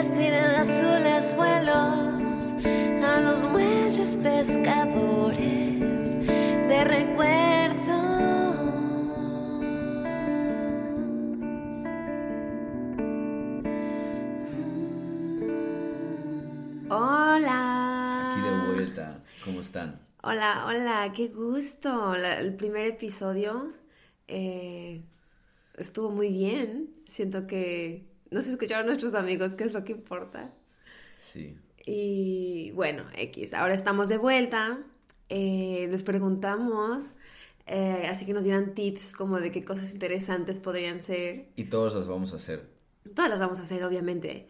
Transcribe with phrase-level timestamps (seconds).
[0.00, 2.54] nubes tienen azules vuelos
[3.04, 7.80] a los muelles pescadores de recuerdos.
[17.00, 18.32] Hola.
[18.32, 20.00] Aquí de vuelta, ¿cómo están?
[20.22, 22.14] Hola, hola, qué gusto.
[22.16, 23.72] La- el primer episodio
[24.28, 25.02] eh,
[25.76, 26.90] estuvo muy bien.
[27.04, 30.52] Siento que nos escucharon nuestros amigos, que es lo que importa.
[31.16, 34.78] Sí, Y bueno, X, ahora estamos de vuelta.
[35.28, 37.14] Eh, les preguntamos,
[37.66, 41.48] eh, así que nos dieran tips como de qué cosas interesantes podrían ser.
[41.56, 42.68] y todos los vamos a hacer.
[43.14, 44.48] Todas las vamos a hacer, obviamente.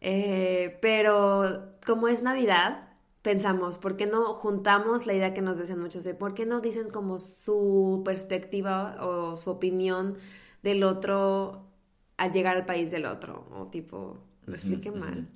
[0.00, 2.88] Eh, pero como es Navidad,
[3.22, 6.60] pensamos, ¿por qué no juntamos la idea que nos decían muchos de por qué no
[6.60, 10.16] dicen como su perspectiva o su opinión
[10.62, 11.68] del otro
[12.16, 13.48] al llegar al país del otro?
[13.52, 15.28] O tipo, lo expliqué mal.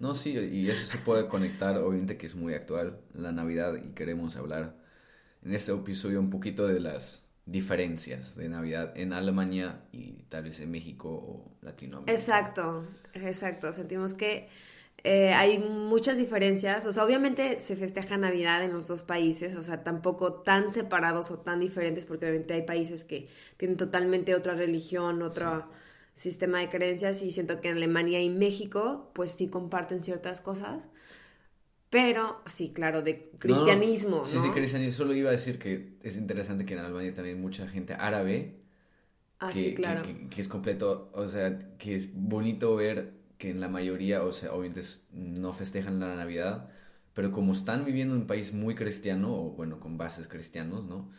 [0.00, 3.94] No, sí, y eso se puede conectar, obviamente que es muy actual, la Navidad, y
[3.94, 4.76] queremos hablar
[5.42, 10.60] en este episodio un poquito de las diferencias de Navidad en Alemania y tal vez
[10.60, 12.12] en México o Latinoamérica.
[12.12, 13.72] Exacto, exacto.
[13.72, 14.48] Sentimos que
[15.02, 16.86] eh, hay muchas diferencias.
[16.86, 21.30] O sea, obviamente se festeja Navidad en los dos países, o sea, tampoco tan separados
[21.30, 25.68] o tan diferentes, porque obviamente hay países que tienen totalmente otra religión, otro
[26.14, 30.90] sistema de creencias, y siento que en Alemania y México, pues sí comparten ciertas cosas.
[31.90, 34.28] Pero sí, claro, de cristianismo, ¿no?
[34.28, 34.96] Sí, sí, cristianismo.
[34.98, 38.60] Solo iba a decir que es interesante que en Alemania también hay mucha gente árabe
[39.38, 40.02] Ah, que, sí, que- claro.
[40.02, 44.32] que- que es completo, o sea, que es bonito ver que en la mayoría, o
[44.32, 46.70] sea, obviamente no festejan la Navidad,
[47.14, 51.10] pero como están viviendo en un país muy cristiano, o bueno, con bases cristianos, ¿no?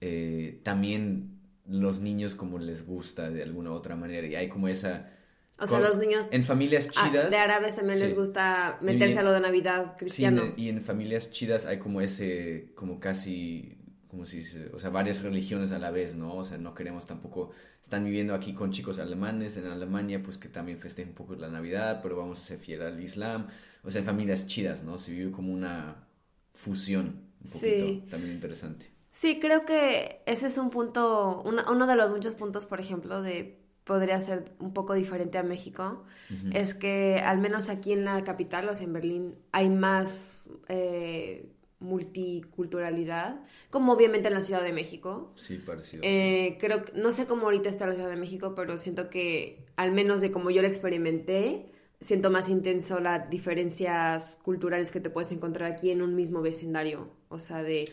[0.00, 1.39] Eh, también
[1.70, 5.10] los niños como les gusta de alguna u otra manera, y hay como esa...
[5.58, 7.30] O sea, los niños En familias ah, chidas...
[7.30, 10.54] de árabes también les gusta meterse a lo de Navidad cristiano.
[10.56, 13.76] y en familias chidas hay como ese, como casi,
[14.08, 16.34] como se dice, o sea, varias religiones a la vez, ¿no?
[16.36, 17.50] O sea, no queremos tampoco,
[17.82, 21.50] están viviendo aquí con chicos alemanes en Alemania, pues que también festejen un poco la
[21.50, 23.48] Navidad, pero vamos a ser fiel al Islam.
[23.82, 24.96] O sea, en familias chidas, ¿no?
[24.98, 26.08] Se vive como una
[26.54, 28.04] fusión, un poquito, Sí.
[28.10, 28.86] también interesante.
[29.10, 33.22] Sí, creo que ese es un punto, una- uno de los muchos puntos, por ejemplo,
[33.22, 36.04] de podría ser un poco diferente a México,
[36.52, 41.50] es que al menos aquí en la capital, o sea, en Berlín, hay más eh,
[41.80, 43.40] multiculturalidad,
[43.70, 45.32] como obviamente en la Ciudad de México.
[45.36, 46.02] Sí, parecido.
[46.04, 49.92] Eh, creo no sé cómo ahorita está la Ciudad de México, pero siento que, al
[49.92, 51.66] menos de como yo lo experimenté,
[52.00, 57.08] siento más intenso las diferencias culturales que te puedes encontrar aquí en un mismo vecindario.
[57.28, 57.90] O sea, de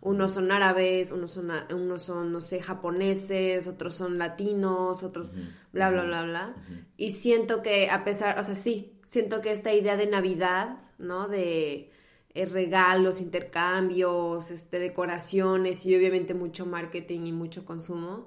[0.00, 5.32] unos son árabes, unos son, unos son, no sé, japoneses, otros son latinos, otros
[5.72, 6.56] bla, bla, bla, bla.
[6.96, 11.28] Y siento que a pesar, o sea, sí, siento que esta idea de Navidad, ¿no?
[11.28, 11.90] De
[12.34, 18.26] eh, regalos, intercambios, este, decoraciones y obviamente mucho marketing y mucho consumo,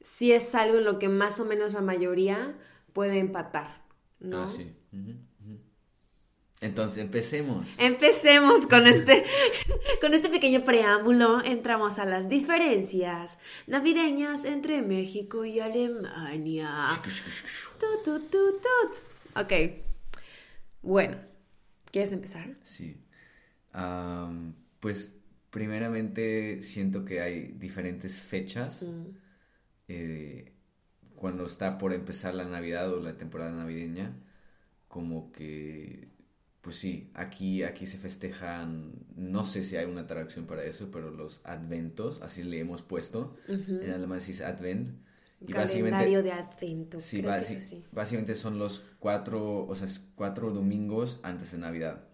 [0.00, 2.58] sí es algo en lo que más o menos la mayoría
[2.92, 3.82] puede empatar,
[4.20, 4.42] ¿no?
[4.42, 4.74] Ah, sí.
[4.92, 5.14] Ujú.
[6.64, 7.78] Entonces, empecemos.
[7.78, 9.22] Empecemos con este,
[10.00, 11.44] con este pequeño preámbulo.
[11.44, 16.88] Entramos a las diferencias navideñas entre México y Alemania.
[17.78, 19.42] Tut, tut, tut, tut.
[19.44, 19.52] Ok.
[20.80, 21.18] Bueno,
[21.90, 22.56] ¿quieres empezar?
[22.62, 22.96] Sí.
[24.80, 25.14] Pues
[25.50, 28.86] primeramente siento que hay diferentes fechas
[29.88, 30.54] eh,
[31.14, 34.16] cuando está por empezar la Navidad o la temporada navideña,
[34.88, 36.13] como que,
[36.64, 41.10] pues sí, aquí, aquí se festejan, no sé si hay una traducción para eso, pero
[41.10, 44.88] los adventos, así le hemos puesto, en alemán se dice advent,
[45.46, 47.00] y Calendario de Advento.
[47.00, 47.84] Sí, creo que basi- es así.
[47.92, 52.04] básicamente son los cuatro, o sea, es cuatro domingos antes de Navidad.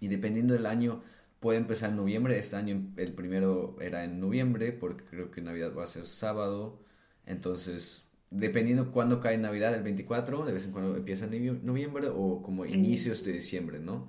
[0.00, 1.02] Y dependiendo del año,
[1.40, 2.38] puede empezar en noviembre.
[2.38, 6.80] Este año el primero era en noviembre, porque creo que Navidad va a ser sábado.
[7.26, 12.42] Entonces, dependiendo cuándo cae Navidad, el 24, de vez en cuando empieza en noviembre o
[12.42, 14.08] como inicios de diciembre, ¿no?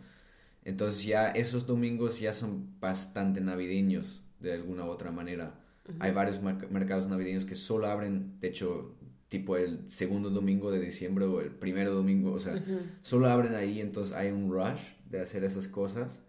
[0.66, 5.56] Entonces ya esos domingos ya son bastante navideños de alguna u otra manera.
[6.00, 8.96] Hay varios merc- mercados navideños que solo abren, de hecho,
[9.30, 12.62] tipo el segundo domingo de diciembre o el primero domingo, o sea,
[13.02, 16.20] solo abren ahí, entonces hay un rush de hacer esas cosas.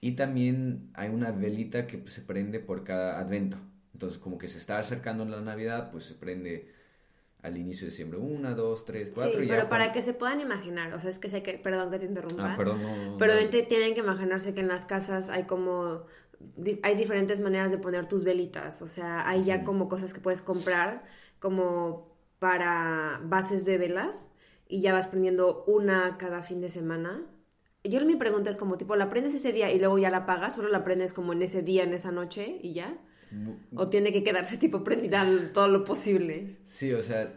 [0.00, 3.56] Y también hay una velita que se prende por cada advento.
[3.92, 6.68] Entonces, como que se está acercando la Navidad, pues se prende
[7.42, 8.18] al inicio de diciembre.
[8.18, 9.42] Una, dos, tres, Sí, cuatro.
[9.42, 11.90] y ya pero para que se puedan imaginar, o sea, es que sé que, perdón
[11.90, 12.54] que te interrumpa.
[12.54, 13.48] Ah, perdón, no, no, Pero no.
[13.50, 16.04] tienen que imaginarse que en las casas hay como
[16.82, 20.42] hay diferentes maneras de poner tus velitas, o sea, hay ya como cosas que puedes
[20.42, 21.04] comprar
[21.38, 24.28] como para bases de velas
[24.68, 27.22] y ya vas prendiendo una cada fin de semana.
[27.84, 30.54] Yo mi pregunta es como tipo, ¿la prendes ese día y luego ya la apagas?
[30.56, 32.96] ¿Solo la prendes como en ese día, en esa noche y ya?
[33.74, 36.56] ¿O tiene que quedarse tipo prendida todo lo posible?
[36.64, 37.32] Sí, o sea,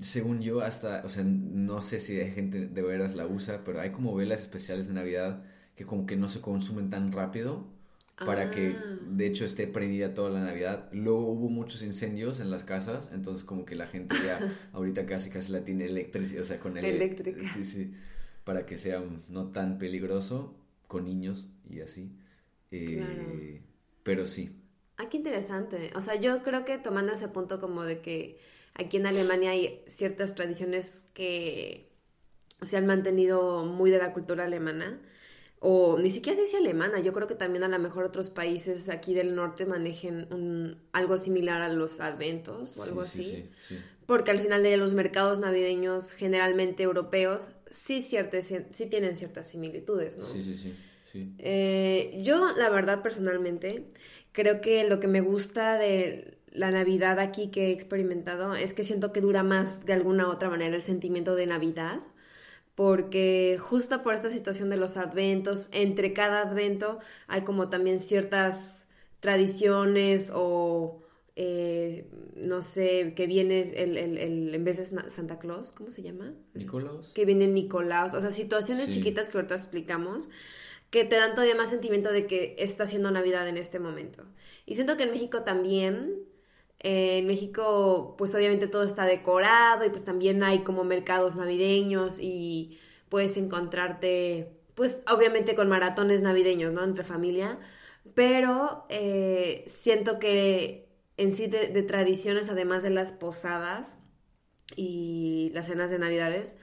[0.00, 3.80] según yo hasta, o sea, no sé si hay gente de veras la usa, pero
[3.80, 5.42] hay como velas especiales de Navidad
[5.74, 7.66] que como que no se consumen tan rápido
[8.26, 8.98] para que ah.
[9.08, 10.88] de hecho esté prendida toda la Navidad.
[10.92, 14.38] Luego hubo muchos incendios en las casas, entonces como que la gente ya
[14.72, 17.40] ahorita casi casi la tiene eléctrica, o sea, con el eléctrica.
[17.54, 17.94] Sí, sí,
[18.44, 20.54] para que sea no tan peligroso
[20.86, 22.12] con niños y así.
[22.70, 23.62] Eh,
[24.02, 24.59] pero sí,
[25.00, 25.92] Ah, qué interesante.
[25.96, 28.38] O sea, yo creo que tomando ese punto como de que
[28.74, 31.88] aquí en Alemania hay ciertas tradiciones que
[32.60, 35.00] se han mantenido muy de la cultura alemana,
[35.58, 38.90] o ni siquiera sé si alemana, yo creo que también a lo mejor otros países
[38.90, 43.48] aquí del norte manejen un, algo similar a los adventos o algo así.
[44.04, 50.18] Porque al final de los mercados navideños generalmente europeos sí, ciertas, sí tienen ciertas similitudes,
[50.18, 50.26] ¿no?
[50.26, 50.74] Sí, sí, sí.
[51.38, 53.84] Eh, yo, la verdad, personalmente,
[54.32, 58.84] Creo que lo que me gusta de la Navidad aquí que he experimentado es que
[58.84, 62.00] siento que dura más de alguna u otra manera el sentimiento de Navidad,
[62.74, 66.98] porque justo por esta situación de los adventos, entre cada advento
[67.28, 68.86] hay como también ciertas
[69.20, 71.02] tradiciones o
[71.36, 72.06] eh,
[72.36, 76.34] no sé, que viene el, el, en vez de Santa Claus, ¿cómo se llama?
[76.54, 77.12] Nicolás.
[77.14, 80.28] Que viene Nicolás, o sea, situaciones chiquitas que ahorita explicamos
[80.90, 84.24] que te dan todavía más sentimiento de que está siendo Navidad en este momento.
[84.66, 86.24] Y siento que en México también,
[86.80, 92.18] eh, en México pues obviamente todo está decorado y pues también hay como mercados navideños
[92.20, 92.78] y
[93.08, 96.84] puedes encontrarte pues obviamente con maratones navideños, ¿no?
[96.84, 97.58] Entre familia,
[98.14, 103.98] pero eh, siento que en sí de, de tradiciones, además de las posadas
[104.76, 106.56] y las cenas de navidades,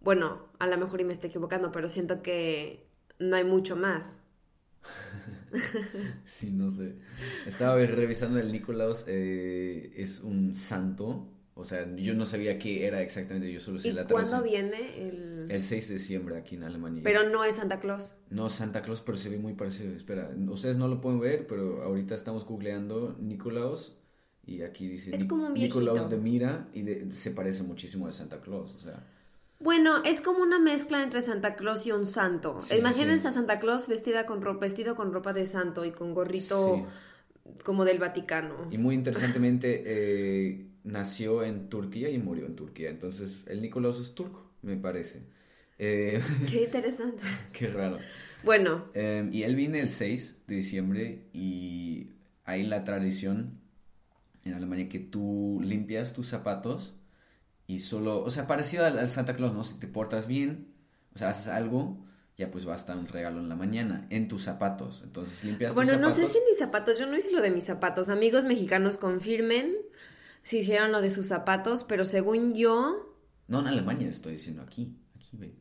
[0.00, 2.89] bueno, a lo mejor y me estoy equivocando, pero siento que
[3.20, 4.18] no hay mucho más.
[6.24, 6.96] sí, no sé.
[7.46, 11.28] Estaba revisando el Nicolás, eh, es un santo.
[11.54, 15.08] O sea, yo no sabía qué era exactamente, yo solo sé ¿Y la ¿Cuándo viene
[15.08, 15.50] el...?
[15.50, 17.02] El 6 de diciembre aquí en Alemania.
[17.04, 18.14] Pero no es Santa Claus.
[18.30, 19.92] No, Santa Claus, pero se ve muy parecido.
[19.94, 23.92] Espera, ustedes no lo pueden ver, pero ahorita estamos googleando Nicolás
[24.46, 25.14] y aquí dice...
[25.14, 29.04] Es como un Nicolás de Mira y se parece muchísimo a Santa Claus, o sea...
[29.60, 32.58] Bueno, es como una mezcla entre Santa Claus y un santo.
[32.76, 36.86] Imagínense a Santa Claus vestida con ropa, vestido con ropa de santo y con gorrito
[37.62, 38.68] como del Vaticano.
[38.70, 42.88] Y muy interesantemente eh, nació en Turquía y murió en Turquía.
[42.88, 45.20] Entonces el Nicolás es turco, me parece.
[45.78, 47.24] Eh, Qué interesante.
[47.52, 47.98] Qué raro.
[48.42, 48.86] Bueno.
[48.94, 52.12] Em, y él viene el 6 de diciembre y
[52.44, 53.60] hay la tradición
[54.44, 56.94] en Alemania que tú limpias tus zapatos
[57.70, 59.62] y solo, o sea, parecido al, Santa Claus, ¿no?
[59.62, 60.74] Si te portas bien,
[61.14, 62.04] o sea, haces algo,
[62.36, 65.02] ya pues va a estar un regalo en la mañana, en tus zapatos.
[65.04, 66.16] Entonces limpias bueno, tus zapatos.
[66.16, 68.08] Bueno, no sé si mis zapatos, yo no hice lo de mis zapatos.
[68.08, 69.76] Amigos mexicanos confirmen
[70.42, 73.16] si hicieron lo de sus zapatos, pero según yo...
[73.46, 75.54] No, en Alemania estoy diciendo, aquí, aquí ve.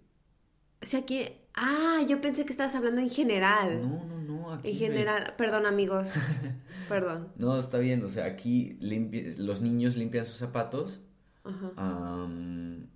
[0.81, 1.27] O sea, aquí...
[1.53, 3.81] Ah, yo pensé que estabas hablando en general.
[3.87, 4.69] No, no, no, aquí.
[4.71, 6.13] En general, perdón amigos,
[6.89, 7.33] perdón.
[7.35, 11.01] No, está bien, o sea, aquí los niños limpian sus zapatos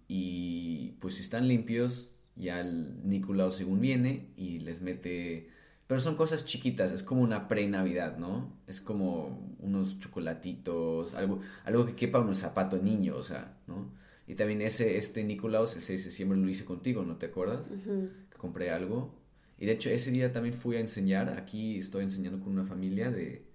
[0.07, 5.50] y pues si están limpios, ya el Nicolau según viene y les mete...
[5.88, 8.54] Pero son cosas chiquitas, es como una pre-Navidad, ¿no?
[8.68, 13.92] Es como unos chocolatitos, algo, algo que quepa en un zapato niño, o sea, ¿no?
[14.26, 17.68] Y también ese, este Nicolaus, el 6 de diciembre lo hice contigo, ¿no te acuerdas?
[17.68, 19.14] Que compré algo.
[19.59, 23.12] Y de hecho ese día también fui a enseñar, aquí estoy enseñando con una familia
[23.12, 23.45] de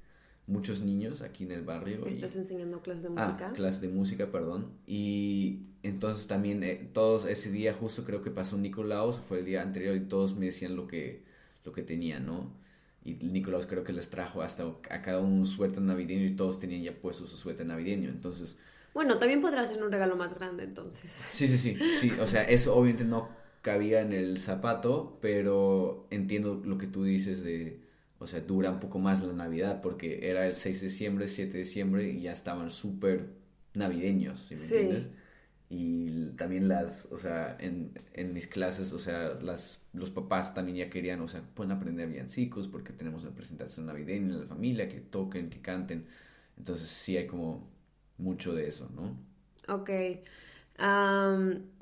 [0.48, 2.06] muchos niños aquí en el barrio.
[2.06, 3.48] ¿Estás enseñando clases de música?
[3.50, 4.72] Ah, clases de música, perdón.
[4.86, 9.62] Y entonces también eh, todos ese día justo creo que pasó Nicolaus, fue el día
[9.62, 11.22] anterior y todos me decían lo que,
[11.64, 12.50] lo que tenían, ¿no?
[13.04, 16.58] Y Nicolaus creo que les trajo hasta a cada uno un suéter navideño y todos
[16.58, 18.56] tenían ya puesto su suéter navideño, entonces...
[18.94, 21.24] Bueno, también podrá ser un regalo más grande entonces.
[21.32, 23.28] Sí, sí, sí, sí, o sea, eso obviamente no
[23.62, 27.80] cabía en el zapato, pero entiendo lo que tú dices de
[28.18, 31.52] o sea, dura un poco más la Navidad porque era el 6 de diciembre, 7
[31.52, 33.30] de diciembre y ya estaban súper
[33.74, 35.10] navideños, ¿sí me entiendes?
[35.70, 40.78] Y también las, o sea, en, en, mis clases, o sea, las, los papás también
[40.78, 44.88] ya querían, o sea, pueden aprender villancicos porque tenemos una presentación navideña en la familia,
[44.88, 46.06] que toquen, que canten.
[46.56, 47.68] Entonces sí hay como
[48.16, 49.16] mucho de eso, ¿no?
[49.72, 49.90] Ok.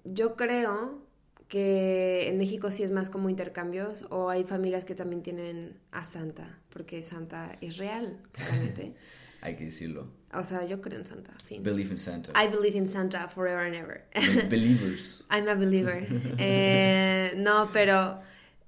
[0.05, 1.06] yo creo
[1.49, 6.05] que en México sí es más como intercambios o hay familias que también tienen a
[6.05, 8.95] Santa, porque Santa es real, claramente.
[9.41, 10.09] hay que decirlo.
[10.33, 11.63] O sea, yo creo en Santa, fin.
[11.63, 12.33] Believe in Santa.
[12.33, 14.05] I believe in Santa forever and ever.
[14.51, 15.25] Believers.
[15.31, 16.07] I'm a believer.
[16.39, 18.21] Eh, no, pero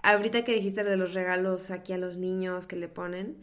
[0.02, 3.37] ahorita que dijiste de los regalos aquí a los niños que le ponen,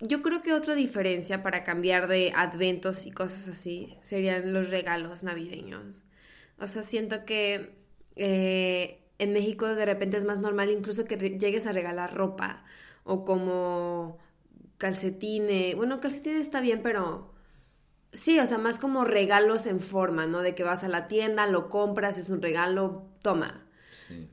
[0.00, 5.24] yo creo que otra diferencia para cambiar de adventos y cosas así serían los regalos
[5.24, 6.04] navideños.
[6.58, 7.83] O sea, siento que
[8.16, 12.64] eh, en México de repente es más normal incluso que llegues a regalar ropa
[13.04, 14.18] o como
[14.78, 15.76] calcetines.
[15.76, 17.34] Bueno, calcetines está bien, pero
[18.12, 20.40] sí, o sea, más como regalos en forma, ¿no?
[20.42, 23.66] De que vas a la tienda, lo compras, es un regalo, toma.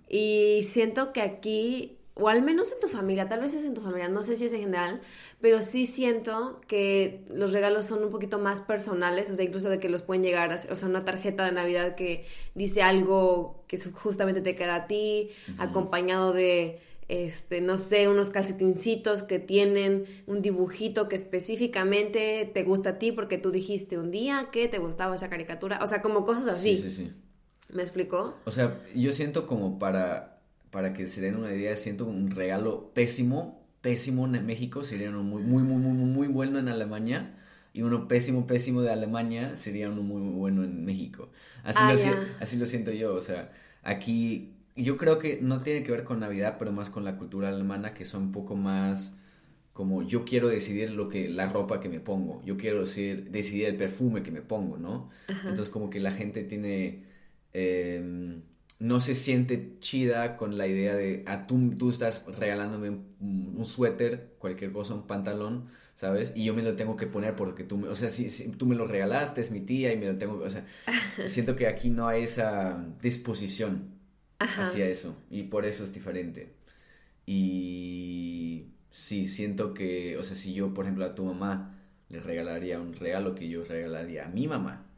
[0.09, 3.81] Y siento que aquí o al menos en tu familia, tal vez es en tu
[3.81, 5.01] familia, no sé si es en general,
[5.41, 9.79] pero sí siento que los regalos son un poquito más personales, o sea, incluso de
[9.79, 13.77] que los pueden llegar a, o sea, una tarjeta de Navidad que dice algo que
[13.77, 20.41] justamente te queda a ti, acompañado de, este, no sé, unos calcetincitos que tienen un
[20.41, 25.15] dibujito que específicamente te gusta a ti porque tú dijiste un día que te gustaba
[25.15, 26.77] esa caricatura, o sea, como cosas así.
[26.77, 27.13] Sí, sí, sí.
[27.73, 28.35] ¿Me explicó?
[28.45, 30.30] O sea, yo siento como para
[30.71, 35.23] para que se den una idea, siento un regalo pésimo, pésimo en México, sería uno
[35.23, 37.37] muy, muy, muy, muy, muy bueno en Alemania.
[37.73, 41.29] Y uno pésimo, pésimo de Alemania sería uno muy, muy bueno en México.
[41.63, 43.15] Así, ah, lo, así lo siento yo.
[43.15, 43.51] O sea,
[43.83, 47.49] aquí yo creo que no tiene que ver con Navidad, pero más con la cultura
[47.49, 49.13] alemana, que son un poco más
[49.73, 53.65] como yo quiero decidir lo que la ropa que me pongo, yo quiero decir, decidir
[53.67, 55.09] el perfume que me pongo, ¿no?
[55.27, 57.05] Entonces como que la gente tiene
[57.53, 58.41] eh,
[58.81, 64.33] no se siente chida con la idea de, ah, tú, tú estás regalándome un, suéter,
[64.39, 66.33] cualquier cosa, un pantalón, ¿sabes?
[66.35, 68.75] Y yo me lo tengo que poner porque tú, me, o sea, si, tú me
[68.75, 70.65] lo regalaste, es mi tía y me lo tengo, o sea,
[71.27, 73.91] siento que aquí no hay esa disposición
[74.39, 76.51] hacia eso y por eso es diferente.
[77.27, 81.77] Y sí, siento que, o sea, si yo, por ejemplo, a tu mamá
[82.09, 84.90] le regalaría un regalo que yo regalaría a mi mamá,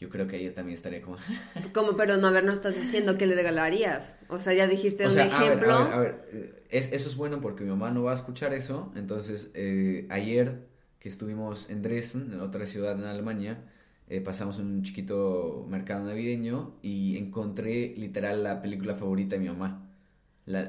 [0.00, 1.16] yo creo que ella también estaría como...
[1.72, 4.18] como, pero no, a ver, no estás diciendo que le regalarías.
[4.28, 5.74] O sea, ya dijiste un ejemplo.
[5.74, 8.52] A ver, a ver, eh, eso es bueno porque mi mamá no va a escuchar
[8.52, 8.92] eso.
[8.96, 10.66] Entonces, eh, ayer
[10.98, 13.64] que estuvimos en Dresden, en otra ciudad en Alemania,
[14.08, 19.90] eh, pasamos un chiquito mercado navideño y encontré literal la película favorita de mi mamá.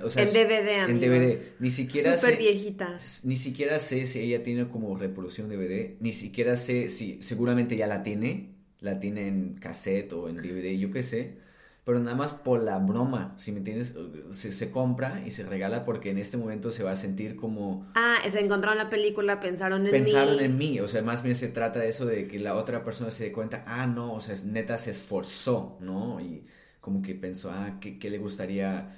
[0.04, 0.90] o sea, en DVD, amigos.
[0.90, 1.40] En DVD.
[1.60, 2.98] Ni siquiera Súper viejita.
[3.24, 5.96] Ni siquiera sé si ella tiene como reproducción DVD.
[6.00, 8.55] Ni siquiera sé si seguramente ya la tiene
[8.86, 11.44] la tiene en cassette o en DVD, yo qué sé.
[11.84, 13.94] Pero nada más por la broma, si me entiendes,
[14.32, 17.86] se, compra y se regala porque en este momento se va a sentir como...
[17.94, 19.92] Ah, se encontraron la película, pensaron en mí.
[19.92, 22.84] Pensaron en mí, o sea, más bien se trata de eso de que la otra
[22.84, 26.20] persona se dé cuenta, ah, no, o sea, neta se esforzó, ¿no?
[26.20, 26.44] Y
[26.82, 28.90] como que pensó, ah, ¿qué, qué le gustaría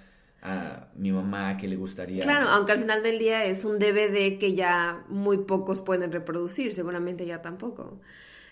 [0.42, 2.24] a mi mamá, qué le gustaría...
[2.24, 6.74] Claro, aunque al final del día es un DVD que ya muy pocos pueden reproducir,
[6.74, 8.00] seguramente ya tampoco.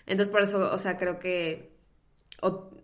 [0.06, 1.76] Entonces, por eso, o sea, creo que,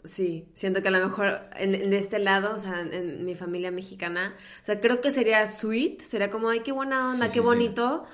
[0.05, 4.35] sí, siento que a lo mejor en, este lado, o sea, en, mi familia mexicana,
[4.63, 8.05] o sea, creo que sería sweet, sería como, ay, qué buena onda, qué bonito.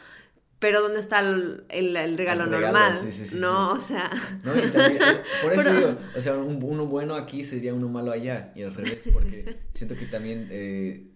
[0.59, 2.99] Pero ¿dónde está el, el, regalo, normal?
[3.37, 4.11] no, o sea...
[4.43, 5.03] No, y también,
[5.41, 9.09] por eso digo, o sea, uno bueno aquí sería uno malo allá, y al revés,
[9.13, 11.07] porque siento que también, eh,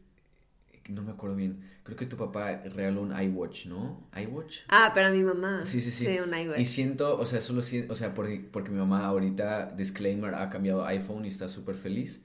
[0.89, 4.09] no me acuerdo bien, creo que tu papá regaló un iWatch, ¿no?
[4.17, 4.61] iWatch.
[4.69, 5.65] Ah, pero a mi mamá.
[5.67, 6.07] Sí, sí, sí.
[6.07, 6.61] Sí, un iWatch.
[6.61, 10.51] Y siento, o sea, solo siento, o sea, porque, porque mi mamá ahorita, disclaimer, ha
[10.51, 12.23] cambiado iPhone y está súper feliz.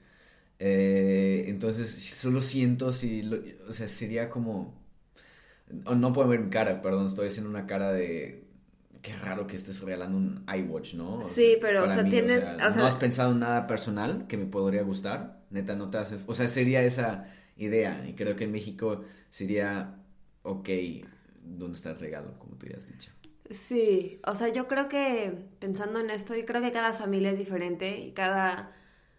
[0.58, 3.28] Eh, entonces, solo siento si,
[3.68, 4.74] o sea, sería como...
[5.68, 8.47] no puedo ver mi cara, perdón, estoy haciendo una cara de...
[9.08, 11.20] Qué raro que estés regalando un iWatch, ¿no?
[11.26, 12.44] sí, pero, o sea, tienes...
[12.76, 15.40] ¿No has pensado en nada personal que me podría gustar?
[15.50, 16.18] Neta, no te hace...
[16.26, 18.04] O sea, sería esa idea.
[18.06, 19.96] Y creo que en México sería,
[20.42, 20.68] ok,
[21.42, 22.38] ¿dónde está el regalo?
[22.38, 23.10] Como tú ya has dicho.
[23.50, 27.38] Sí, o sea, yo creo que pensando en esto, yo creo que cada familia es
[27.38, 28.72] diferente y cada,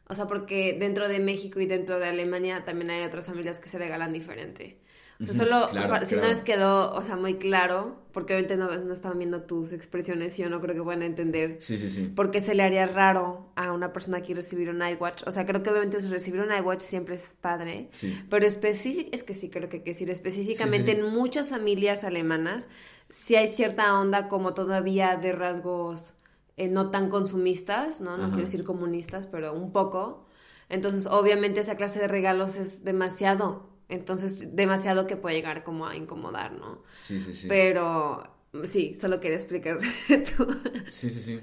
[0.07, 3.69] o sea, porque dentro de México y dentro de Alemania también hay otras familias que
[3.69, 4.79] se regalan diferente.
[5.21, 5.67] O sea, solo
[6.03, 9.73] si no les quedó, o sea, muy claro, porque obviamente no, no estaban viendo tus
[9.73, 12.03] expresiones y yo no creo que puedan entender sí, sí, sí.
[12.05, 15.23] por qué se le haría raro a una persona aquí recibir un iWatch.
[15.27, 18.17] O sea, creo que obviamente recibir un iWatch siempre es padre, sí.
[18.29, 22.69] pero es que sí, creo que hay que decir, específicamente en muchas familias alemanas
[23.09, 26.13] sí hay cierta onda como todavía de rasgos
[26.55, 28.17] eh, no tan consumistas, ¿no?
[28.17, 30.25] No quiero decir comunistas, pero un poco.
[30.69, 35.95] Entonces, obviamente esa clase de regalos es demasiado entonces, demasiado que puede llegar como a
[35.95, 36.83] incomodar, ¿no?
[37.03, 37.47] Sí, sí, sí.
[37.47, 38.23] Pero
[38.63, 39.79] sí, solo quería explicar
[40.37, 40.47] tú.
[40.89, 41.39] Sí, sí, sí.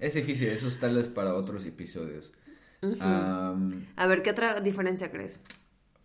[0.00, 2.32] Es difícil, esos tales para otros episodios.
[3.00, 5.44] a ver, ¿qué otra diferencia crees?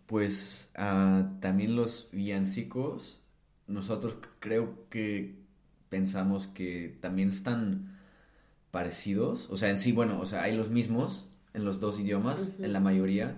[0.05, 3.21] Pues uh, también los villancicos,
[3.67, 5.39] nosotros creo que
[5.87, 7.97] pensamos que también están
[8.71, 9.49] parecidos.
[9.49, 12.73] O sea, en sí, bueno, o sea, hay los mismos en los dos idiomas, en
[12.73, 13.37] la mayoría,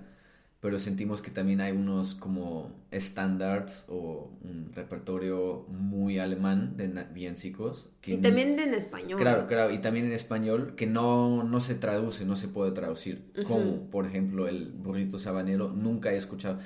[0.63, 7.89] pero sentimos que también hay unos como estándares o un repertorio muy alemán de villancicos.
[8.00, 9.20] Que y también en español.
[9.20, 13.25] Claro, claro, y también en español que no, no se traduce, no se puede traducir.
[13.46, 16.60] Como, por ejemplo, el burrito sabanero, nunca he escuchado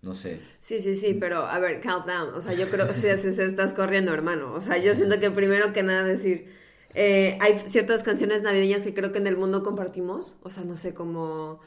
[0.00, 0.40] no sé.
[0.60, 2.32] Sí, sí, sí, pero a ver, calm down.
[2.34, 4.54] O sea, yo creo que si, si, estás corriendo, hermano.
[4.54, 6.46] O sea, yo siento que primero que nada decir,
[6.94, 10.36] eh, hay ciertas canciones navideñas que creo que en el mundo compartimos.
[10.42, 11.60] O sea, no sé, como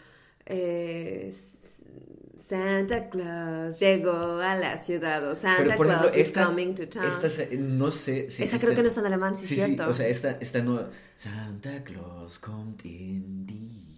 [0.47, 1.31] eh,
[2.35, 7.05] Santa Claus llegó a la ciudad o Santa Claus is coming to town.
[7.77, 9.83] no sé si Esa creo que no está en alemán, sí, sí cierto.
[9.85, 10.87] Sí, o sea, esta, esta no...
[11.17, 13.96] Santa Claus kommt in die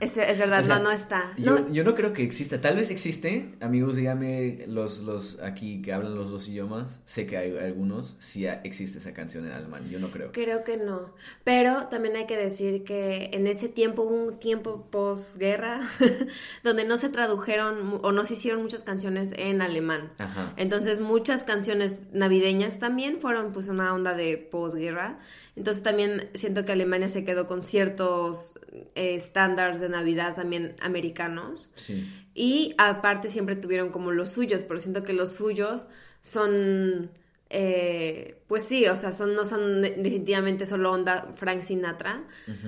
[0.00, 1.32] es, es verdad, no, no está.
[1.38, 2.60] Yo, yo, no creo que exista.
[2.60, 3.54] Tal vez existe.
[3.60, 7.00] Amigos, díganme los, los aquí que hablan los dos idiomas.
[7.04, 8.16] Sé que hay algunos.
[8.18, 9.88] Si existe esa canción en alemán.
[9.88, 10.32] Yo no creo.
[10.32, 11.14] Creo que no.
[11.44, 15.80] Pero también hay que decir que en ese tiempo, hubo un tiempo posguerra,
[16.64, 20.12] donde no se tradujeron o no se hicieron muchas canciones en alemán.
[20.56, 25.20] Entonces, muchas canciones navideñas también fueron pues una onda de posguerra.
[25.56, 28.58] Entonces también siento que Alemania se quedó con ciertos
[28.96, 31.68] eh, estándares de Navidad también americanos.
[31.74, 32.08] Sí.
[32.34, 35.88] Y aparte siempre tuvieron como los suyos, pero siento que los suyos
[36.20, 37.10] son...
[37.50, 42.24] Eh, pues sí, o sea, son, no son definitivamente solo onda Frank Sinatra,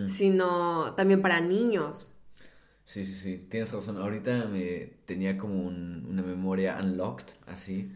[0.06, 2.12] sino también para niños.
[2.84, 3.96] Sí, sí, sí, tienes razón.
[3.96, 7.90] Ahorita me tenía como una memoria unlocked, así,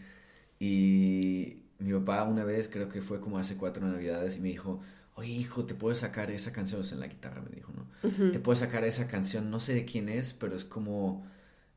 [0.59, 4.81] y mi papá una vez, creo que fue como hace cuatro navidades, y me dijo,
[5.21, 8.31] oye hijo, te puedes sacar esa canción, o sea, en la guitarra me dijo, ¿no?
[8.33, 11.27] Te puedes sacar esa canción, no sé de quién es, pero es como,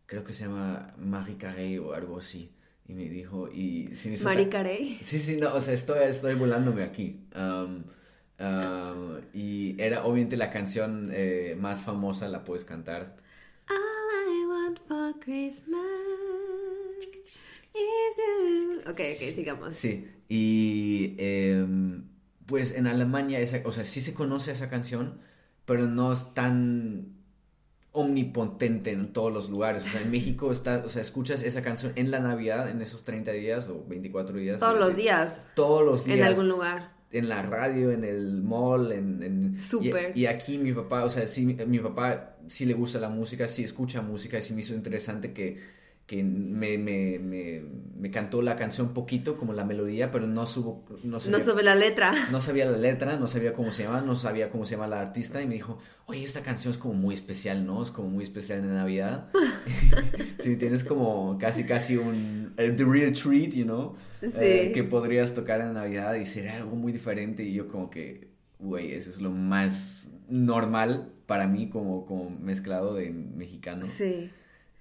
[0.06, 2.52] creo que se llama Marie Carey o algo así.
[2.88, 3.96] Y me dijo, y...
[3.96, 5.00] Si me ¿Marie Carey?
[5.02, 7.22] Sí, sí, no, o sea, estoy, estoy volándome aquí.
[9.34, 13.18] y era obviamente la canción eh, más famosa, la puedes cantar.
[13.70, 13.76] All
[14.30, 15.80] I want for Christmas
[18.86, 19.76] Ok, ok, sigamos.
[19.76, 22.04] Sí, y em,
[22.46, 25.20] pues en Alemania, esa, o sea, sí se conoce esa canción,
[25.66, 27.14] pero no es tan
[27.92, 29.86] omnipotente en todos los lugares.
[29.86, 33.04] O sea, en México está, o sea, escuchas esa canción en la Navidad, en esos
[33.04, 34.60] 30 días o 24 días.
[34.60, 35.52] Todos los días.
[35.56, 36.18] Todos los días.
[36.18, 36.92] En algún lugar.
[37.12, 39.22] En la radio, en el mall, en...
[39.22, 40.18] en Súper.
[40.18, 43.64] Y, aquí mi papá, o sea, sí, mi papá sí le gusta la música, sí
[43.64, 47.64] escucha música y sí me hizo interesante que que me, me, me,
[47.98, 50.84] me, cantó la canción poquito, como la melodía, pero no subo...
[51.04, 52.14] No, sabía, no la letra.
[52.30, 55.00] No sabía la letra, no sabía cómo se llama, no sabía cómo se llama la
[55.00, 57.82] artista y me dijo, oye, esta canción es como muy especial, ¿no?
[57.82, 59.30] Es como muy especial en Navidad.
[60.40, 62.54] sí, tienes como casi, casi un...
[62.58, 63.96] The real treat, you know?
[64.22, 64.30] Sí.
[64.42, 68.28] Eh, que podrías tocar en Navidad y sería algo muy diferente y yo como que,
[68.60, 73.86] güey, eso es lo más normal para mí como, como mezclado de mexicano.
[73.86, 74.30] Sí.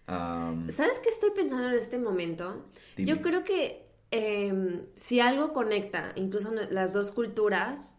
[0.07, 2.65] ¿Sabes qué estoy pensando en este momento?
[2.97, 7.97] Yo creo que em, si algo conecta incluso las dos culturas,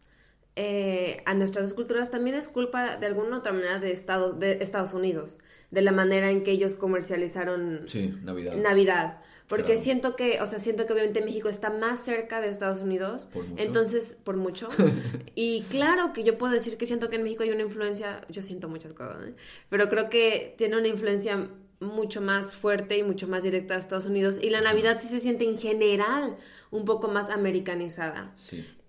[0.56, 4.60] eh, a nuestras dos culturas también es culpa de alguna otra manera de, Estado, de
[4.62, 5.40] Estados Unidos,
[5.72, 7.86] de la manera en que ellos comercializaron
[8.24, 8.56] Navidad.
[8.58, 9.22] Navidad.
[9.48, 13.30] Porque siento que, o sea, siento que obviamente México está más cerca de Estados Unidos.
[13.58, 14.70] Entonces, por mucho.
[15.36, 18.42] y claro que yo puedo decir que siento que en México hay una influencia, yo
[18.42, 19.34] siento muchas cosas, ¿eh?
[19.70, 21.50] pero creo que tiene una influencia
[21.84, 24.40] mucho más fuerte y mucho más directa a Estados Unidos.
[24.42, 26.38] Y la Navidad sí se siente en general
[26.72, 28.34] un poco más americanizada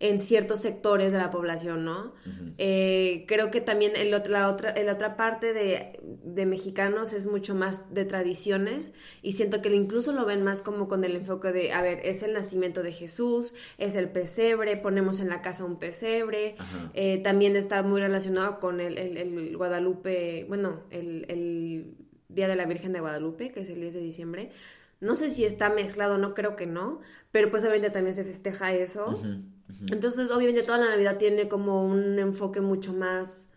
[0.00, 2.12] en ciertos sectores de la población, ¿no?
[2.58, 7.54] Eh, creo que también el la, otra, la otra parte de, de, mexicanos es mucho
[7.54, 11.72] más de tradiciones y siento que incluso lo ven más como con el enfoque de,
[11.72, 15.78] a ver, es el nacimiento de Jesús, es el pesebre, ponemos en la casa un
[15.78, 16.56] pesebre,
[16.92, 21.94] eh, también está muy relacionado con el, el, el Guadalupe, bueno, el
[22.28, 24.50] Día de la Virgen de Guadalupe, que es el 10 de diciembre.
[25.00, 28.72] No sé si está mezclado, no creo que no, pero pues obviamente también se festeja
[28.72, 29.20] eso.
[29.92, 33.48] Entonces, obviamente toda la Navidad tiene como un enfoque mucho más,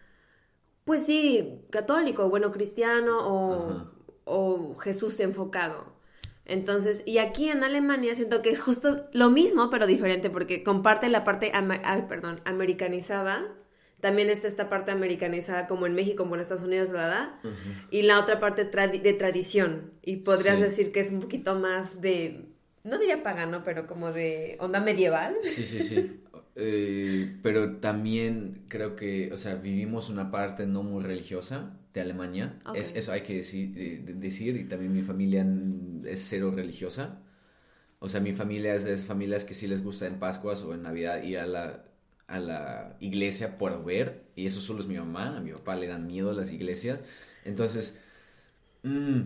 [0.84, 3.92] pues sí, católico, bueno, cristiano o,
[4.26, 5.98] o Jesús enfocado.
[6.46, 11.10] Entonces, y aquí en Alemania siento que es justo lo mismo, pero diferente, porque comparte
[11.10, 13.54] la parte, ay, perdón, americanizada
[14.00, 17.32] también está esta parte americanizada como en México, como en Estados Unidos, ¿verdad?
[17.90, 19.92] Y la otra parte de tradición.
[20.04, 22.46] Y podrías decir que es un poquito más de,
[22.84, 25.38] no diría pagano, pero como de onda medieval.
[25.44, 26.22] Sí, sí, sí.
[26.60, 32.58] Eh, pero también creo que, o sea, vivimos una parte no muy religiosa de Alemania.
[32.74, 33.76] Es, eso hay que decir,
[34.16, 35.46] decir, y también mi familia
[36.06, 37.22] es cero religiosa.
[38.00, 40.74] O sea, mi familia es de esas familias que sí les gusta en Pascuas o
[40.74, 41.87] en Navidad ir a la,
[42.28, 44.26] a la iglesia por ver.
[44.36, 45.38] Y eso solo es mi mamá.
[45.38, 47.00] A mi papá le dan miedo a las iglesias.
[47.46, 47.98] Entonces,
[48.84, 49.22] mm,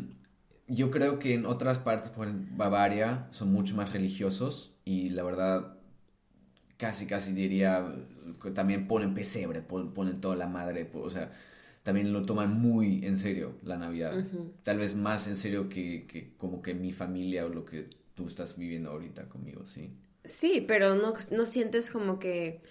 [0.67, 4.73] yo creo que en otras partes, por en Bavaria, son mucho más religiosos.
[4.85, 5.77] Y la verdad,
[6.77, 7.93] casi, casi diría,
[8.41, 10.89] que también ponen pesebre, ponen toda la madre.
[10.93, 11.31] O sea,
[11.83, 14.25] también lo toman muy en serio la Navidad.
[14.63, 18.27] Tal vez más en serio que, que como que mi familia o lo que tú
[18.27, 19.89] estás viviendo ahorita conmigo, ¿sí?
[20.23, 22.61] Sí, pero no, no sientes como que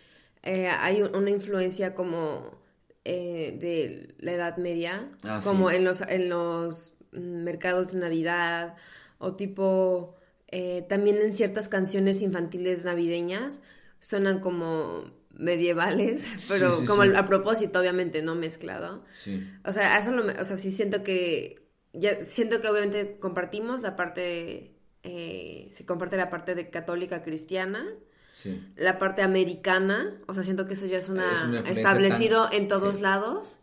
[0.42, 2.58] eh, hay una influencia como
[3.04, 8.76] eh, de la Edad Media, ah, como en, los, en los mercados de Navidad
[9.18, 10.16] o tipo
[10.48, 13.62] eh, también en ciertas canciones infantiles navideñas
[14.00, 19.04] suenan como medievales, pero como a propósito, obviamente, no mezclado.
[19.64, 23.94] O sea, eso lo, o sea, sí siento que, ya siento que obviamente compartimos la
[23.94, 27.86] parte, eh, se comparte la parte de católica cristiana,
[28.32, 28.62] sí.
[28.76, 33.60] la parte americana, o sea, siento que eso ya es una, establecido en todos lados.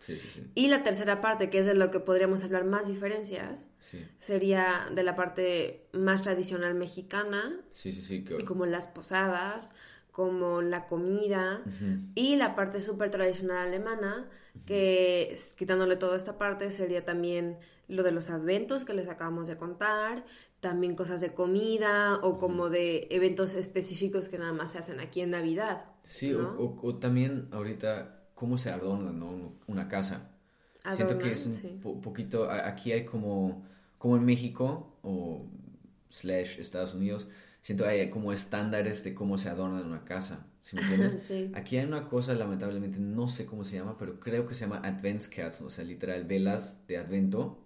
[0.55, 3.67] Y la tercera parte, que es de lo que podríamos hablar más diferencias,
[4.19, 9.71] sería de la parte más tradicional mexicana, sí, sí, sí, como las posadas,
[10.11, 11.61] como la comida
[12.15, 14.27] y la parte súper tradicional alemana,
[14.65, 19.57] que quitándole toda esta parte sería también lo de los adventos que les acabamos de
[19.57, 20.25] contar,
[20.59, 25.21] también cosas de comida o como de eventos específicos que nada más se hacen aquí
[25.21, 25.85] en Navidad.
[26.03, 29.53] Sí, o, también ahorita cómo se adorna ¿no?
[29.67, 30.31] una casa.
[30.95, 31.45] Siento que es
[31.83, 33.65] un poquito, aquí hay como,
[33.97, 35.45] como en México o
[36.09, 37.27] slash Estados Unidos,
[37.61, 40.45] siento que hay como estándares de cómo se adorna una casa.
[40.63, 41.31] ¿sí me entiendes?
[41.55, 44.77] Aquí hay una cosa, lamentablemente, no sé cómo se llama, pero creo que se llama
[44.77, 47.59] Adventskerzen, o sea, literal, velas de Advento,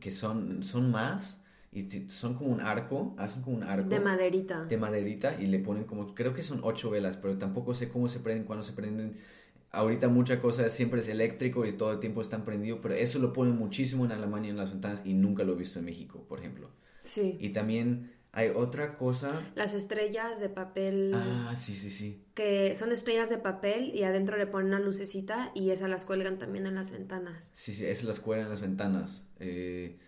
[0.00, 1.40] que son, son más
[1.76, 3.86] y son como un arco, hacen como un arco.
[3.86, 4.64] De maderita.
[4.64, 8.08] De maderita y le ponen como, creo que son ocho velas, pero tampoco sé cómo
[8.08, 9.18] se prenden, cuándo se prenden.
[9.72, 13.34] Ahorita mucha cosa siempre es eléctrico y todo el tiempo están prendidos, pero eso lo
[13.34, 16.38] ponen muchísimo en Alemania en las ventanas y nunca lo he visto en México, por
[16.38, 16.70] ejemplo.
[17.02, 17.36] Sí.
[17.40, 19.42] Y también hay otra cosa.
[19.54, 21.12] Las estrellas de papel.
[21.14, 22.24] Ah, sí, sí, sí.
[22.32, 26.38] Que son estrellas de papel y adentro le ponen una lucecita y esas las cuelgan
[26.38, 27.52] también en las ventanas.
[27.54, 29.24] Sí, sí, esas las cuelgan en las ventanas.
[29.40, 29.98] Eh,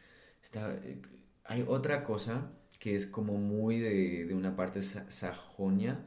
[0.43, 1.03] está, eh,
[1.49, 6.01] hay otra cosa que es como muy de, una parte Sajonia,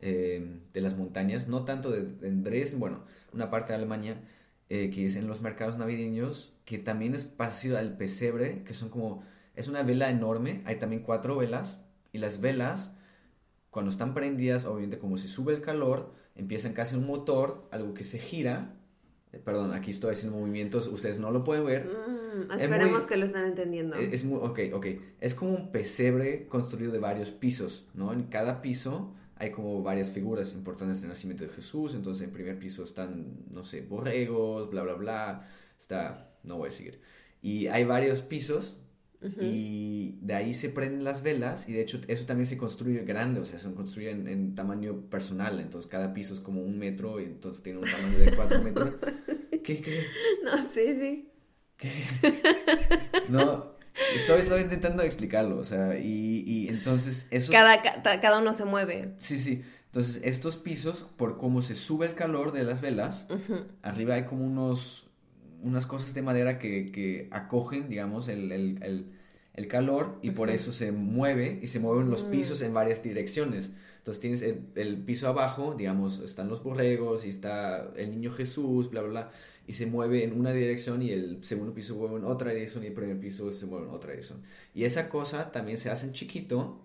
[0.00, 4.20] eh, de las montañas, no tanto de, de Dresden, bueno, una parte de Alemania,
[4.68, 9.22] que es en los mercados navideños, que también es parecido al pesebre, que son como
[9.54, 11.78] es una vela enorme, hay también cuatro velas
[12.12, 12.92] y las velas,
[13.70, 18.04] cuando están prendidas, obviamente como se sube el calor, empiezan casi un motor, algo que
[18.04, 18.74] se gira.
[19.32, 21.86] Eh, perdón, aquí estoy haciendo movimientos, ustedes no lo pueden ver.
[21.86, 23.96] Mm, esperemos que lo están entendiendo.
[23.96, 24.86] Es, es muy, ok, ok.
[25.20, 28.12] Es como un pesebre construido de varios pisos, ¿no?
[28.12, 31.94] En cada piso hay como varias figuras importantes del nacimiento de Jesús.
[31.94, 35.48] Entonces, en el primer piso están, no sé, borregos, bla, bla, bla.
[35.78, 37.00] Está, no voy a seguir.
[37.40, 38.76] Y hay varios pisos
[39.40, 43.40] y de ahí se prenden las velas y de hecho eso también se construye grande,
[43.40, 47.24] o sea, se construye en, tamaño personal, entonces cada piso es como un metro y
[47.24, 48.96] entonces tiene un tamaño de cuatro metros.
[49.64, 50.04] ¿Qué, qué?
[50.44, 51.28] No, sí, sí.
[51.76, 51.90] ¿Qué?
[53.28, 53.76] No,
[54.16, 57.52] estoy, estoy intentando explicarlo, o sea, y, y entonces eso...
[57.52, 59.14] Cada, cada uno se mueve.
[59.18, 59.62] Sí, sí.
[59.86, 63.26] Entonces, estos pisos, por cómo se sube el calor de las velas,
[63.82, 65.11] arriba hay como unos
[65.62, 69.06] unas cosas de madera que, que acogen, digamos, el, el,
[69.54, 72.30] el, calor y por eso se mueve y se mueven los mm.
[72.30, 73.72] pisos en varias direcciones.
[73.98, 79.00] Entonces tienes el, piso abajo, digamos, están los borregos y está el niño Jesús, bla,
[79.02, 79.30] bla, bla,
[79.66, 82.82] y se mueve en una dirección y el segundo piso se mueve en otra dirección
[82.82, 84.42] y el primer piso se mueve en otra dirección.
[84.74, 86.84] Y esa cosa también se hace en chiquito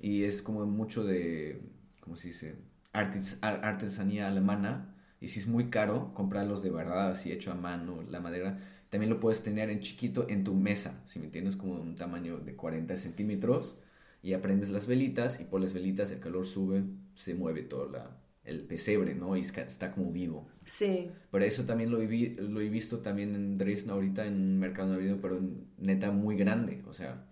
[0.00, 1.60] y es como mucho de,
[2.00, 2.56] ¿cómo se dice?
[2.92, 8.20] artesanía alemana y si es muy caro comprarlos de verdad, así hecho a mano, la
[8.20, 8.58] madera,
[8.90, 12.38] también lo puedes tener en chiquito en tu mesa, si me entiendes, como un tamaño
[12.38, 13.76] de 40 centímetros.
[14.22, 16.82] Y aprendes las velitas y por las velitas el calor sube,
[17.14, 19.36] se mueve todo la, el pesebre, ¿no?
[19.36, 20.48] Y está como vivo.
[20.64, 21.10] Sí.
[21.30, 24.92] Pero eso también lo, he, lo he visto también en Dresden ahorita en un mercado
[24.92, 25.40] navideño, pero
[25.78, 27.26] neta muy grande, o sea,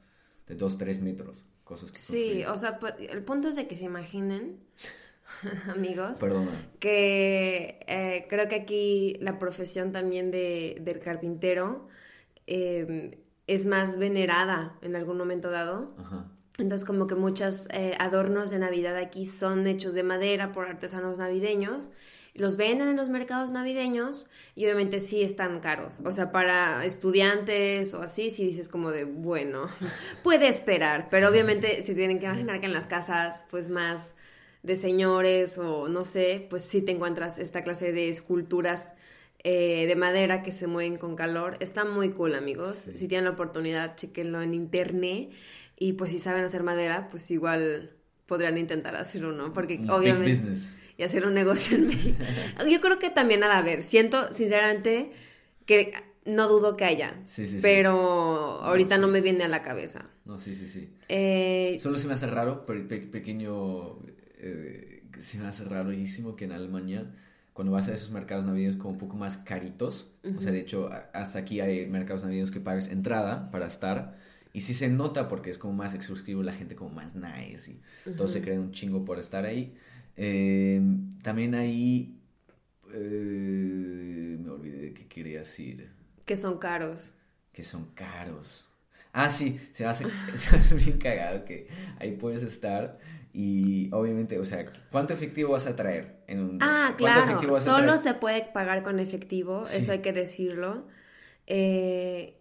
[0.46, 1.44] de 2, 3 metros.
[1.64, 4.58] Cosas que Sí, o sea, el punto es de que se imaginen
[5.68, 6.20] amigos.
[6.78, 11.88] Que eh, creo que aquí la profesión también de, del carpintero
[12.46, 13.12] em,
[13.46, 15.94] es más venerada en algún momento dado.
[16.58, 21.18] Entonces como que muchos eh, adornos de Navidad aquí son hechos de madera por artesanos
[21.18, 21.90] navideños
[22.34, 24.26] los venden en los mercados navideños
[24.56, 26.00] y obviamente sí están caros.
[26.04, 29.68] O sea, para estudiantes o así, si dices como de, bueno,
[30.24, 34.14] puede esperar, pero obviamente se tienen que imaginar que en las casas pues más
[34.64, 38.94] de señores o no sé, pues sí te encuentras esta clase de esculturas
[39.44, 41.58] eh, de madera que se mueven con calor.
[41.60, 42.90] Está muy cool, amigos.
[42.94, 45.30] Si tienen la oportunidad, chequenlo en internet.
[45.78, 47.90] Y pues si saben hacer madera, pues igual
[48.26, 50.54] podrían intentar hacer uno, porque obviamente...
[50.96, 52.22] Y hacer un negocio en México.
[52.70, 55.10] Yo creo que también nada, a ver, siento sinceramente
[55.66, 55.92] que
[56.24, 60.08] no dudo que haya, sí, sí, pero ahorita no, me viene a la cabeza.
[60.24, 60.90] No, sí, sí, sí.
[61.08, 63.98] Eh, Solo se me hace raro, pequeño,
[64.46, 67.10] eh, se me hace rarísimo que en Alemania
[67.54, 70.90] cuando vas a esos mercados navideños como un poco más caritos, o sea, de hecho,
[71.12, 74.18] hasta aquí hay mercados navideños que pagas entrada para estar,
[74.52, 78.10] y sí se nota porque es como más exclusivo, la gente como más nice, y
[78.16, 79.72] todos se creen un chingo por estar ahí.
[80.16, 80.82] Eh,
[81.22, 82.18] también ahí,
[82.92, 85.90] eh, me olvidé de qué quería decir.
[86.26, 87.14] Que son caros.
[87.52, 88.66] Que son caros.
[89.14, 91.68] Ah, sí, se me hace, se me hace bien cagado que
[92.00, 92.98] ahí puedes estar
[93.32, 96.16] y obviamente, o sea, ¿cuánto efectivo vas a traer?
[96.26, 100.86] En un, ah, claro, solo se puede pagar con efectivo, eso hay que decirlo.
[101.46, 102.40] Eh,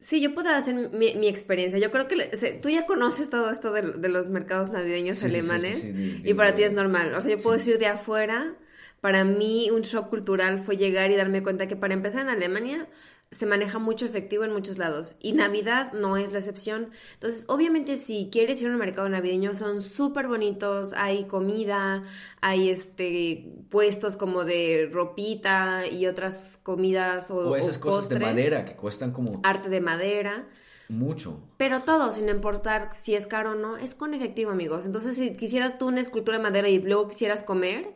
[0.00, 1.78] sí, yo puedo hacer mi, experiencia.
[1.78, 6.54] Yo creo que tú ya conoces todo esto de, los mercados navideños alemanes y para
[6.54, 7.14] ti es normal.
[7.14, 8.56] O sea, yo puedo decir de afuera,
[9.00, 12.88] para mí un shock cultural fue llegar y darme cuenta que para empezar en Alemania
[13.30, 16.90] se maneja mucho efectivo en muchos lados y Navidad no es la excepción.
[17.14, 22.04] Entonces, obviamente si quieres ir a un mercado navideño son súper bonitos, hay comida,
[22.40, 28.64] hay este puestos como de ropita y otras comidas o, o esas cosas de madera
[28.64, 30.46] que cuestan como arte de madera.
[30.88, 31.42] Mucho.
[31.58, 34.86] Pero todo, sin importar si es caro o no, es con efectivo, amigos.
[34.86, 37.92] Entonces, si quisieras tú una escultura de madera y luego quisieras comer,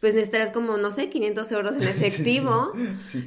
[0.00, 2.72] pues necesitarías como, no sé, 500 euros en efectivo.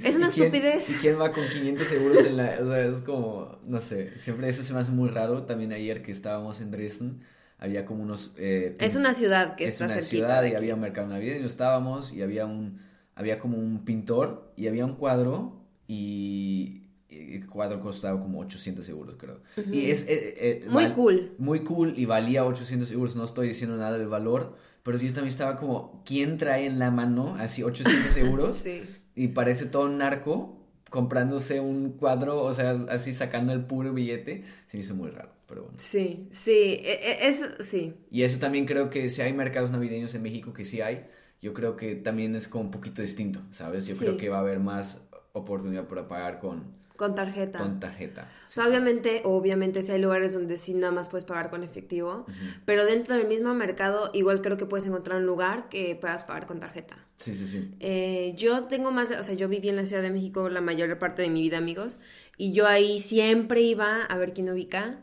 [0.04, 0.90] Es una estupidez.
[0.90, 2.58] ¿Y quién va con 500 euros en la...?
[2.62, 5.44] O sea, es como, no sé, siempre eso se me hace muy raro.
[5.44, 7.22] También ayer que estábamos en Dresden,
[7.60, 8.34] había como unos...
[8.38, 10.00] Eh, es una ciudad que está cerquita.
[10.00, 12.82] Es una ciudad y había un mercado navideño, estábamos y había un...
[13.16, 19.16] Había como un pintor y había un cuadro y el cuadro costaba como 800 euros,
[19.20, 19.40] creo.
[19.72, 20.08] Y es...
[20.08, 21.34] Eh, eh, muy cool.
[21.38, 25.28] Muy cool y valía 800 euros, no estoy diciendo nada del valor, pero yo también
[25.28, 28.58] estaba como, ¿quién trae en la mano así 800 euros?
[28.64, 28.84] sí.
[29.16, 34.44] Y parece todo un narco comprándose un cuadro, o sea, así sacando el puro billete.
[34.68, 35.78] Se me hizo muy raro, pero bueno.
[35.80, 37.96] Sí, sí, e, e, eso sí.
[38.12, 41.08] Y eso también creo que si hay mercados navideños en México, que sí hay,
[41.42, 43.88] yo creo que también es como un poquito distinto, ¿sabes?
[43.88, 45.02] Yo creo que va a haber más
[45.34, 47.58] oportunidad para pagar con con tarjeta.
[47.58, 48.30] Con tarjeta.
[48.46, 52.26] o sea, obviamente, obviamente sí hay lugares donde sí nada más puedes pagar con efectivo,
[52.66, 56.46] pero dentro del mismo mercado igual creo que puedes encontrar un lugar que puedas pagar
[56.46, 56.96] con tarjeta.
[57.18, 57.74] Sí, sí, sí.
[57.80, 61.00] Eh, yo tengo más, o sea, yo viví en la Ciudad de México la mayor
[61.00, 61.98] parte de mi vida, amigos,
[62.38, 65.00] y yo ahí siempre iba, a ver quién ubica,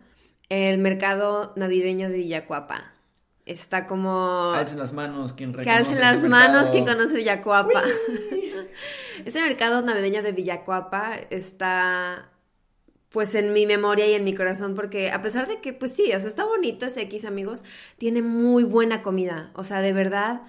[0.49, 2.93] el mercado navideño de Villacuapa.
[3.47, 4.53] Está como...
[4.55, 7.83] Alcen las manos, quien reconoce Que alcen las manos, quien conoce Villacuapa.
[9.25, 12.31] Ese mercado navideño de Villacuapa está
[13.11, 16.13] pues en mi memoria y en mi corazón, porque a pesar de que, pues sí,
[16.13, 17.65] o sea, está bonito ese X, amigos,
[17.99, 20.43] tiene muy buena comida, o sea, de verdad,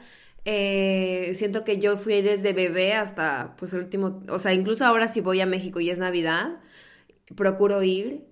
[0.46, 5.08] eh, siento que yo fui desde bebé hasta, pues, el último, o sea, incluso ahora
[5.08, 6.60] si voy a México y es Navidad,
[7.36, 8.26] procuro ir,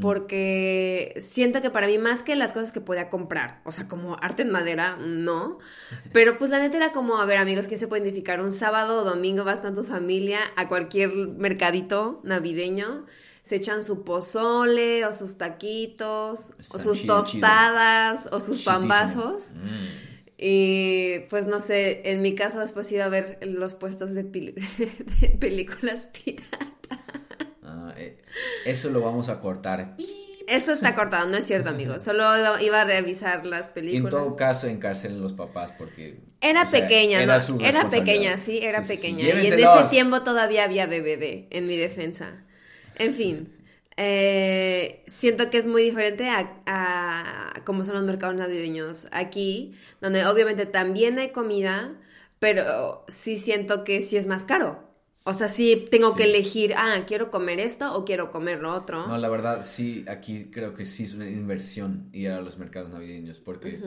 [0.00, 4.16] porque siento que para mí más que las cosas que podía comprar, o sea, como
[4.22, 5.58] arte en madera, no,
[6.12, 8.40] pero pues la neta era como, a ver amigos, ¿quién se puede identificar?
[8.40, 13.04] Un sábado o domingo vas con tu familia a cualquier mercadito navideño,
[13.42, 19.52] se echan su pozole o sus taquitos o sus tostadas o sus pambazos.
[19.54, 20.14] Mm.
[20.38, 24.22] Y pues no sé, en mi casa después iba a ver los puestos de,
[25.20, 26.73] de películas piratas.
[27.96, 28.22] Eh,
[28.64, 29.96] eso lo vamos a cortar.
[30.46, 31.98] Eso está cortado, no es cierto, amigo.
[32.00, 32.24] Solo
[32.60, 34.04] iba, a revisar las películas.
[34.04, 36.18] en todo caso, encarcelen los papás porque...
[36.40, 37.60] Era pequeña, era ¿no?
[37.60, 39.24] Era pequeña, sí, era pequeña.
[39.24, 42.44] Y en ese tiempo todavía había DVD, en mi defensa.
[42.96, 43.54] En fin,
[43.96, 50.26] eh, siento que es muy diferente a, a cómo son los mercados navideños aquí, donde
[50.26, 51.94] obviamente también hay comida,
[52.38, 54.83] pero sí siento que sí es más caro.
[55.26, 59.06] O sea, sí tengo que elegir, ah, quiero comer esto o quiero comer lo otro.
[59.06, 62.90] No, la verdad, sí, aquí creo que sí es una inversión ir a los mercados
[62.90, 63.80] navideños, porque...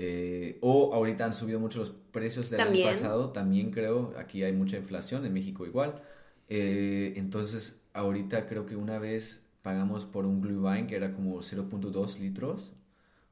[0.00, 4.52] Eh, o ahorita han subido mucho los precios del año pasado, también creo, aquí hay
[4.52, 6.00] mucha inflación, en México igual.
[6.48, 12.20] Eh, entonces, ahorita creo que una vez pagamos por un Glühwein que era como 0.2
[12.20, 12.72] litros,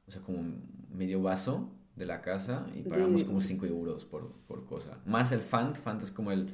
[0.07, 0.43] o sea, como
[0.93, 4.99] medio vaso, de la casa y pagamos como 5 euros por, por cosa.
[5.05, 6.51] Más el Fant, Fant es como el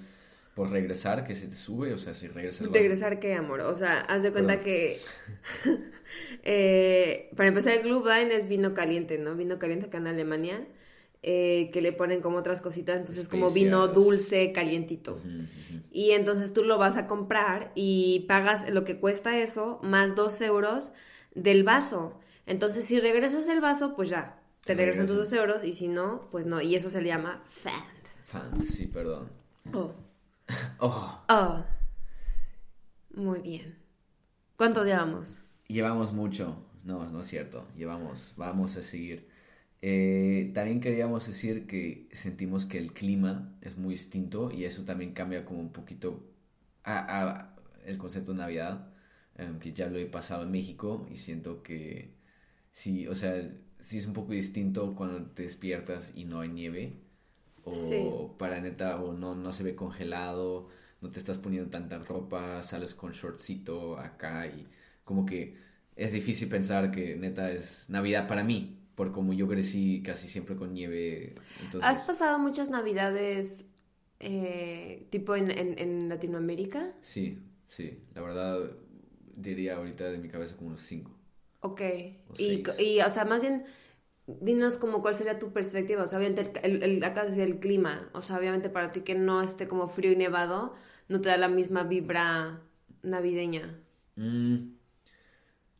[0.55, 2.69] por regresar que se te sube, o sea, si regresas...
[2.71, 3.61] ¿Regresar qué, amor?
[3.61, 4.99] O sea, haz de cuenta que...
[6.43, 9.35] eh, para empezar, el Glühwein es vino caliente, ¿no?
[9.35, 10.67] Vino caliente acá en Alemania,
[11.23, 15.19] eh, que le ponen como otras cositas, entonces como vino dulce, calientito.
[15.91, 20.39] Y entonces tú lo vas a comprar y pagas lo que cuesta eso, más dos
[20.41, 20.93] euros
[21.33, 22.19] del vaso.
[22.45, 26.27] Entonces, si regresas el vaso, pues ya, te regresan tus dos euros, y si no,
[26.29, 26.61] pues no.
[26.61, 28.07] Y eso se le llama Fant.
[28.23, 29.29] Fant, sí, perdón.
[29.73, 29.93] Oh.
[30.79, 31.23] Oh.
[31.29, 31.63] Oh.
[33.15, 33.77] Muy bien.
[34.57, 35.39] ¿Cuánto llevamos?
[35.67, 36.65] Llevamos mucho.
[36.83, 37.67] No, no es cierto.
[37.75, 39.27] Llevamos, vamos a seguir.
[39.81, 45.13] Eh, también queríamos decir que sentimos que el clima es muy distinto y eso también
[45.13, 46.23] cambia como un poquito
[46.85, 47.53] a,
[47.85, 48.87] el concepto de Navidad,
[49.35, 52.13] em, que ya lo he pasado en México y siento que
[52.71, 56.93] sí, o sea, sí es un poco distinto cuando te despiertas y no hay nieve
[57.65, 60.67] o para neta, o no, no se ve congelado,
[61.01, 64.67] no te estás poniendo tanta ropa, sales con shortcito acá y
[65.03, 65.57] como que
[65.95, 70.55] es difícil pensar que neta es Navidad para mí, por como yo crecí casi siempre
[70.55, 71.35] con nieve.
[71.81, 73.65] ¿Has pasado muchas Navidades
[74.19, 76.93] eh, tipo en, en, Latinoamérica?
[77.01, 78.71] Sí, sí, la verdad
[79.35, 81.11] diría ahorita de mi cabeza como unos cinco.
[81.59, 81.81] Ok,
[82.37, 83.65] y, y o sea, más bien
[84.27, 88.09] dinos como cuál sería tu perspectiva, o sea, obviamente el, el, acá es el clima,
[88.13, 90.75] o sea, obviamente para ti que no esté como frío y nevado,
[91.09, 92.61] no te da la misma vibra
[93.01, 93.79] navideña.
[94.15, 94.73] Mm,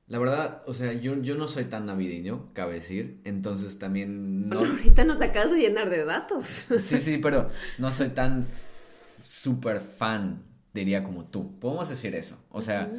[0.08, 4.60] la verdad, o sea, yo, yo no soy tan navideño, cabe decir, entonces también no...
[4.66, 6.46] ahorita nos acabas de llenar de datos.
[6.46, 8.46] sí, sí, pero no soy tan
[9.24, 11.58] súper fan, diría como tú.
[11.60, 12.92] Podemos decir eso, o sea,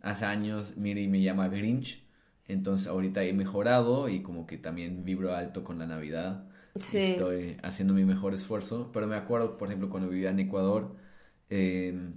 [0.00, 2.05] hace años Miri me llama Grinch,
[2.48, 6.44] entonces ahorita he mejorado y como que también vibro alto con la Navidad.
[6.78, 6.98] Sí.
[6.98, 8.90] Estoy haciendo mi mejor esfuerzo.
[8.92, 10.94] Pero me acuerdo, por ejemplo, cuando vivía en Ecuador,
[11.50, 12.14] em,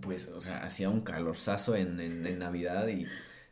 [0.00, 3.06] pues, o sea, hacía un calorzazo en, en, Navidad y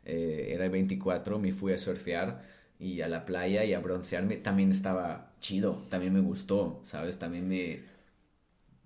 [0.05, 2.43] eh, era el 24, me fui a surfear
[2.79, 4.37] y a la playa y a broncearme.
[4.37, 7.19] También estaba chido, también me gustó, ¿sabes?
[7.19, 7.81] También me,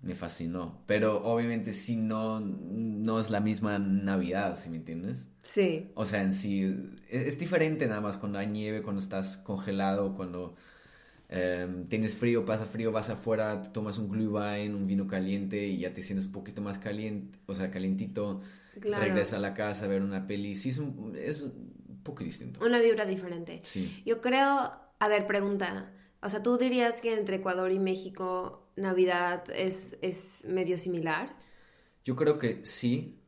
[0.02, 0.82] me fascinó.
[0.86, 5.28] Pero obviamente sí no, no es la misma Navidad, ¿sí me entiendes?
[5.44, 5.90] Sí.
[5.94, 6.64] O sea, en sí
[7.10, 10.56] es, diferente nada más cuando hay nieve, cuando estás congelado, cuando
[11.28, 15.92] em, tienes frío, pasa frío, vas afuera, tomas un glühwein, un vino caliente y ya
[15.92, 18.40] te sientes un poquito más caliente, o sea, calientito.
[18.80, 19.04] Claro.
[19.04, 20.54] Regresas a la casa a ver una peli.
[20.54, 22.64] Sí, es un, es un poco distinto.
[22.64, 23.60] Una vibra diferente.
[23.64, 24.02] Sí.
[24.06, 25.92] Yo creo, a ver, pregunta.
[26.22, 31.36] O sea, ¿tú dirías que entre Ecuador y México Navidad es, es medio similar?
[32.02, 33.18] Yo creo que sí,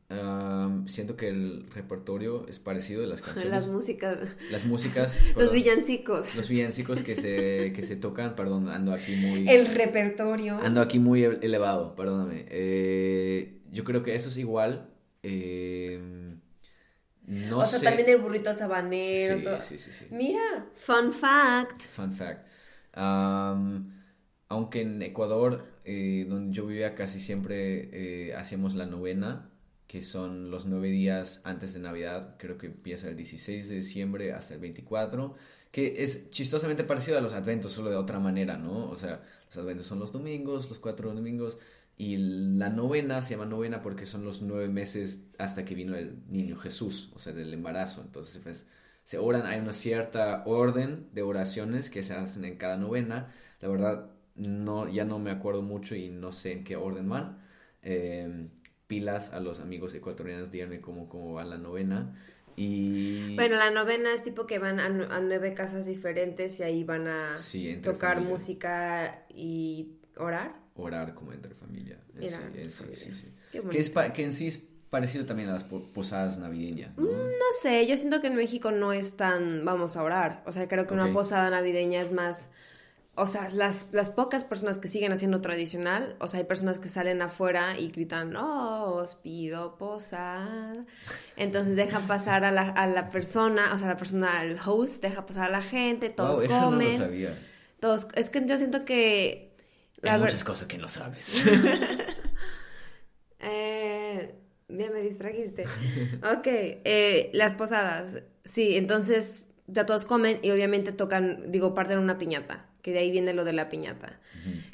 [0.85, 3.51] siento que el repertorio es parecido de las canciones.
[3.51, 4.19] Las músicas.
[4.51, 5.21] Las músicas.
[5.35, 6.35] los villancicos.
[6.35, 9.47] Los villancicos que se, que se tocan, perdón, ando aquí muy...
[9.47, 10.59] El repertorio.
[10.61, 12.45] Ando aquí muy elevado, perdóname.
[12.49, 14.89] Eh, yo creo que eso es igual.
[15.23, 16.39] Em,
[17.25, 19.59] no o sea, también el burrito sabanero.
[19.59, 21.81] Sí, sí, sí, Mira, fun fact.
[21.81, 22.47] Fun fact.
[22.93, 29.49] aunque en Ecuador, eh, donde yo vivía casi siempre, eh, hacíamos la novena
[29.87, 34.33] que son los nueve días antes de Navidad, creo que empieza el 16 de diciembre
[34.33, 35.35] hasta el 24,
[35.71, 38.89] que es chistosamente parecido a los adventos, solo de otra manera, ¿no?
[38.89, 41.57] O sea, los adventos son los domingos, los cuatro domingos,
[41.97, 46.17] y la novena se llama novena porque son los nueve meses hasta que vino el
[46.29, 48.01] niño Jesús, o sea, del embarazo.
[48.01, 48.67] Entonces, pues,
[49.03, 53.33] se oran, hay una cierta orden de oraciones que se hacen en cada novena.
[53.61, 57.39] La verdad, no, ya no me acuerdo mucho y no sé en qué orden van.
[57.81, 58.49] Eh,
[58.87, 62.15] pilas a los amigos ecuatorianos, díganme cómo, cómo va la novena.
[62.55, 63.35] Y...
[63.35, 67.37] Bueno, la novena es tipo que van a, nueve casas diferentes y ahí van a
[67.83, 70.55] tocar música y orar.
[70.75, 71.99] Orar como entre familia.
[72.19, 72.29] Sí,
[73.13, 76.97] sí, Que, es que en sí es parecido también a las posadas navideñas.
[76.97, 77.03] ¿no?
[77.03, 77.51] Mm, ¿no?
[77.61, 80.43] sé, yo siento que en México no es tan vamos a orar.
[80.45, 82.49] O sea, creo que una posada navideña es más
[83.19, 86.87] o sea, las, las pocas personas que siguen haciendo tradicional, o sea, hay personas que
[86.87, 90.85] salen afuera y gritan, oh, os pido posada.
[91.35, 95.25] Entonces dejan pasar a la, a la persona, o sea, la persona, el host, deja
[95.25, 96.51] pasar a la gente, todos comen.
[96.51, 97.39] Eso no lo sabía.
[97.79, 99.51] Todos, es que yo siento que...
[100.03, 101.43] Hay muchas cosas que no sabes.
[103.39, 104.35] eh,
[104.67, 105.63] ya me distrajiste.
[106.17, 108.19] ok, eh, las posadas.
[108.43, 113.11] Sí, entonces ya todos comen y obviamente tocan, digo, parten una piñata que de ahí
[113.11, 114.17] viene lo de la piñata.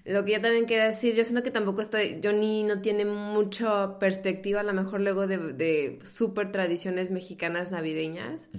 [0.05, 3.97] Lo que yo también quería decir, yo siento que tampoco estoy, Johnny no tiene mucha
[3.97, 8.51] perspectiva, a lo mejor luego de, de súper tradiciones mexicanas navideñas,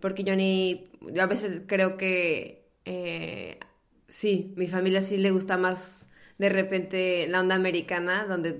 [0.00, 3.60] porque Johnny, yo a veces creo que, eh,
[4.08, 8.58] sí, mi familia sí le gusta más de repente la onda americana, donde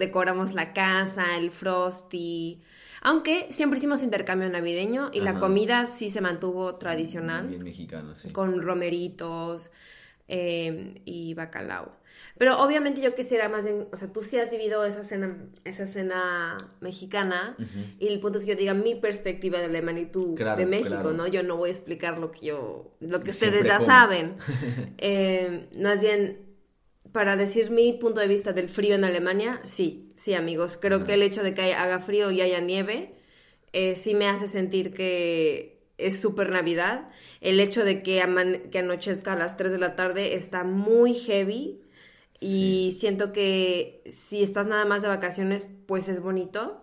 [0.00, 2.60] decoramos la casa, el frosty,
[3.06, 7.46] aunque siempre hicimos intercambio navideño y la comida sí se mantuvo tradicional.
[7.46, 8.30] Bien mexicano, sí.
[8.30, 9.70] Con romeritos
[10.26, 11.92] eh, y bacalao.
[12.36, 15.86] Pero obviamente yo quisiera más en, o sea, tú sí has vivido esa cena, esa
[15.86, 17.56] cena mexicana
[18.00, 21.28] y el punto es que yo diga mi perspectiva de la magnitud de México, ¿no?
[21.28, 24.34] Yo no voy a explicar lo que yo, lo que ustedes ya saben.
[24.98, 26.45] eh, más bien,
[27.16, 31.14] para decir mi punto de vista del frío en Alemania, sí, sí amigos, creo que
[31.14, 33.14] el hecho de que haga frío y haya nieve,
[33.72, 37.08] eh, sí me hace sentir que es súper Navidad.
[37.40, 38.22] El hecho de que,
[38.70, 41.80] que anochezca a las 3 de la tarde está muy heavy
[42.38, 46.82] y siento que si estás nada más de vacaciones, pues es bonito.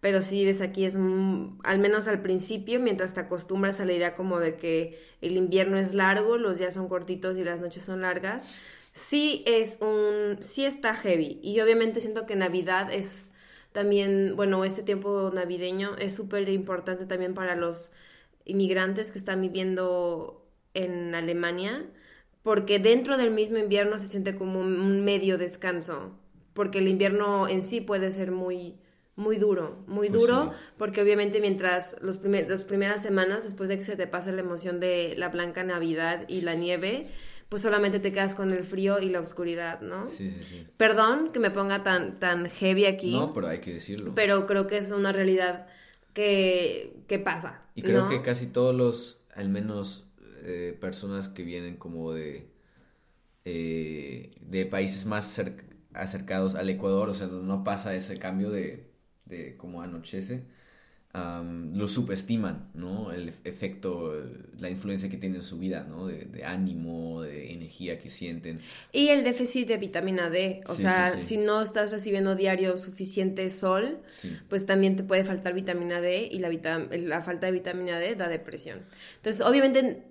[0.00, 4.14] Pero si vives aquí es, al menos al principio, mientras te acostumbras a la idea
[4.14, 8.02] como de que el invierno es largo, los días son cortitos y las noches son
[8.02, 8.46] largas,
[8.96, 11.38] sí es un, sí está heavy.
[11.42, 13.32] Y obviamente siento que Navidad es
[13.72, 17.90] también, bueno, este tiempo navideño es súper importante también para los
[18.46, 21.84] inmigrantes que están viviendo en Alemania,
[22.42, 26.18] porque dentro del mismo invierno se siente como un medio descanso,
[26.54, 28.76] porque el invierno en sí puede ser muy
[29.14, 33.82] muy duro, muy pues duro, porque obviamente mientras los las primeras semanas, después de que
[33.82, 37.06] se te pase la emoción de la blanca Navidad y la nieve,
[37.48, 40.08] pues solamente te quedas con el frío y la oscuridad, ¿no?
[40.08, 40.66] Sí, sí, sí.
[40.76, 43.12] Perdón que me ponga tan, tan heavy aquí.
[43.12, 44.12] No, pero hay que decirlo.
[44.14, 45.66] Pero creo que es una realidad
[46.12, 47.62] que, que pasa.
[47.74, 50.06] Y creo que casi todos los, al menos
[50.42, 52.48] eh, personas que vienen como de,
[53.44, 55.40] eh, de países más
[55.94, 58.90] acercados al Ecuador, o sea, no pasa ese cambio de,
[59.24, 60.44] de como anochece,
[61.72, 63.12] lo subestiman, ¿no?
[63.12, 64.14] El efecto,
[64.58, 66.06] la influencia que tiene en su vida, ¿no?
[66.06, 68.60] De, ánimo, de energía que sienten.
[68.92, 73.98] Y el déficit de vitamina D, o sea, si no estás recibiendo diario suficiente sol,
[74.48, 78.28] pues también te puede faltar vitamina D y la, la falta de vitamina D da
[78.28, 78.82] depresión.
[79.16, 80.02] Entonces, obviamente,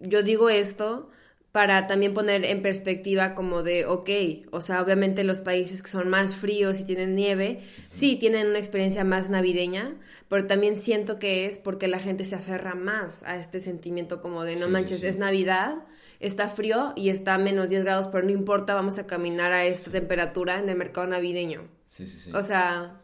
[0.00, 1.10] yo digo esto
[1.52, 4.08] para también poner en perspectiva como de, ok,
[4.52, 8.58] o sea, obviamente los países que son más fríos y tienen nieve, sí tienen una
[8.58, 9.96] experiencia más navideña,
[10.28, 14.44] pero también siento que es porque la gente se aferra más a este sentimiento como
[14.44, 15.86] de, no manches, es Navidad,
[16.20, 19.64] está frío y está a menos 10 grados, pero no importa, vamos a caminar a
[19.64, 21.62] esta temperatura en el mercado navideño.
[21.88, 22.30] Sí, sí, sí.
[22.32, 23.00] O sea...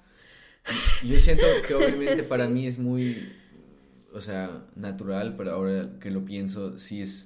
[1.04, 3.32] Yo siento que obviamente para mí es muy,
[4.12, 7.25] o sea, natural, pero ahora que lo pienso, sí es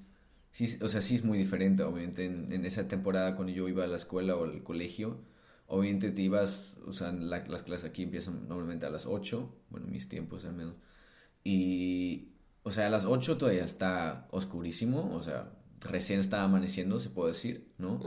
[0.53, 3.87] sí, o sea, sí es muy diferente, obviamente, en, esa temporada cuando yo iba a
[3.87, 5.19] la escuela o al colegio,
[5.67, 10.09] obviamente te ibas, o sea, las clases aquí empiezan normalmente a las 8, bueno, mis
[10.09, 10.75] tiempos al menos,
[11.45, 12.29] y,
[12.63, 17.33] o sea, a las 8 todavía está oscurísimo, o sea, recién está amaneciendo, se puede
[17.33, 18.01] decir, ¿no?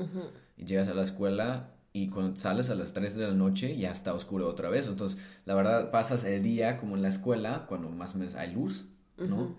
[0.58, 3.92] Y llegas a la escuela y cuando sales a las 3 de la noche ya
[3.92, 7.90] está oscuro otra vez, entonces, la verdad, pasas el día como en la escuela, cuando
[7.90, 8.86] más o menos hay luz,
[9.18, 9.56] ¿no?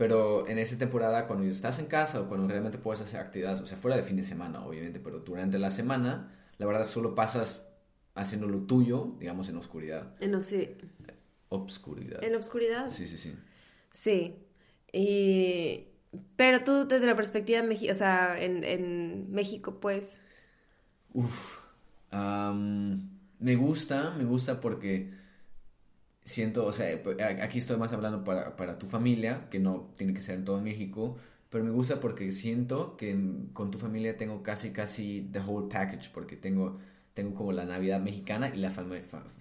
[0.00, 3.66] Pero en esa temporada, cuando estás en casa o cuando realmente puedes hacer actividades, o
[3.66, 7.60] sea, fuera de fin de semana, obviamente, pero durante la semana, la verdad solo pasas
[8.14, 10.14] haciendo lo tuyo, digamos, en oscuridad.
[10.20, 10.74] En sí.
[11.50, 12.24] Obscuridad.
[12.24, 12.88] En obscuridad.
[12.88, 13.36] Sí, sí, sí.
[13.90, 14.36] Sí.
[14.90, 15.88] Y...
[16.34, 20.18] Pero tú, desde la perspectiva, o sea, en, en México, pues...
[21.12, 21.58] Uf.
[22.10, 25.12] me gusta, me gusta porque
[26.30, 30.14] siento, o sea, pues, aquí estoy más hablando para, para, tu familia, que no tiene
[30.14, 31.16] que ser en todo México,
[31.50, 33.18] pero me gusta porque siento que
[33.52, 36.78] con tu familia tengo casi, casi the whole package, porque tengo,
[37.14, 38.72] tengo como la Navidad mexicana y la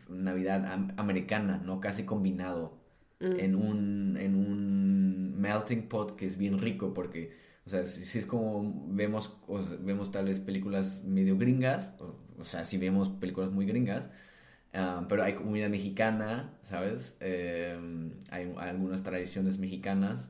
[0.10, 1.80] Navidad americana, ¿no?
[1.80, 2.78] Casi combinado
[3.20, 3.40] mm.
[3.40, 8.26] en, un, en un melting pot que es bien rico, porque, o sea, si, es
[8.26, 9.38] como vemos,
[9.82, 14.10] vemos tal vez películas medio gringas, o, o sea, si vemos películas muy gringas,
[14.74, 17.16] Ah, pero hay comida mexicana, ¿sabes?
[17.20, 20.30] Em, hay, algunas tradiciones mexicanas,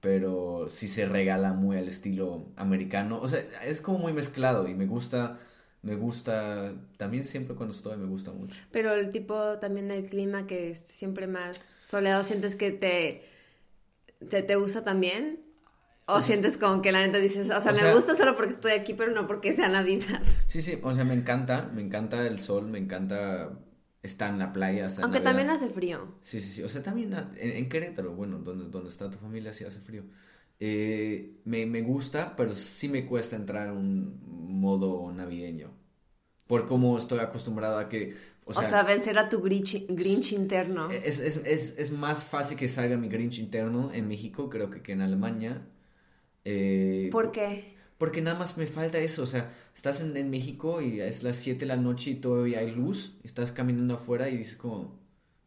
[0.00, 3.20] pero sí se regala muy al estilo americano.
[3.20, 5.38] O sea, es como muy mezclado y me gusta,
[5.82, 8.56] me gusta, también siempre cuando estoy me gusta mucho.
[8.72, 13.22] Pero el tipo también del clima que es siempre más soleado, ¿sientes que te,
[14.28, 15.40] te, te gusta también?
[16.10, 18.94] ¿O sientes como que la neta dices, o sea, me gusta solo porque estoy aquí,
[18.94, 20.22] pero no porque sea Navidad?
[20.46, 23.50] Sí, sí, o sea, me encanta, me encanta el sol, me encanta
[24.02, 24.88] está en la playa.
[25.02, 26.16] Aunque también hace frío.
[26.22, 26.62] Sí, sí, sí.
[26.62, 30.04] O sea, también en, Querétaro, bueno, donde, donde está tu familia sí hace frío.
[30.60, 35.70] eh, me, me gusta, pero sí me cuesta entrar en un modo navideño.
[36.46, 38.16] Por cómo estoy acostumbrado a que...
[38.44, 40.90] O sea, vencer a tu Grinch, Grinch interno.
[40.90, 44.80] Es, es, es, es, más fácil que salga mi Grinch interno en México, creo que,
[44.80, 45.66] que en Alemania.
[46.46, 47.77] Eh, ¿Por qué?
[47.98, 51.36] Porque nada más me falta eso, o sea, estás en, en México y es las
[51.36, 54.96] 7 de la noche y todavía hay luz, estás caminando afuera y dices como,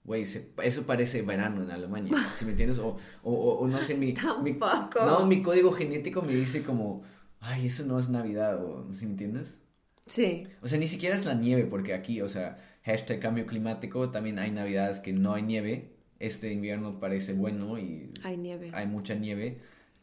[0.03, 2.77] güey, eso parece verano en Alemania, ¿sí me entiendes?
[2.79, 4.57] O, o, o no sé, mi, mi,
[4.95, 7.01] no, mi código genético me dice como,
[7.39, 9.61] ay, eso no es Navidad, o, ¿sí me entiendes?
[10.05, 10.45] Sí.
[10.61, 14.39] O sea, ni siquiera es la nieve, porque aquí, o sea, hashtag cambio climático, también
[14.39, 18.11] hay navidades que no hay nieve, este invierno parece bueno y...
[18.23, 18.71] Hay nieve.
[18.73, 19.61] Hay mucha nieve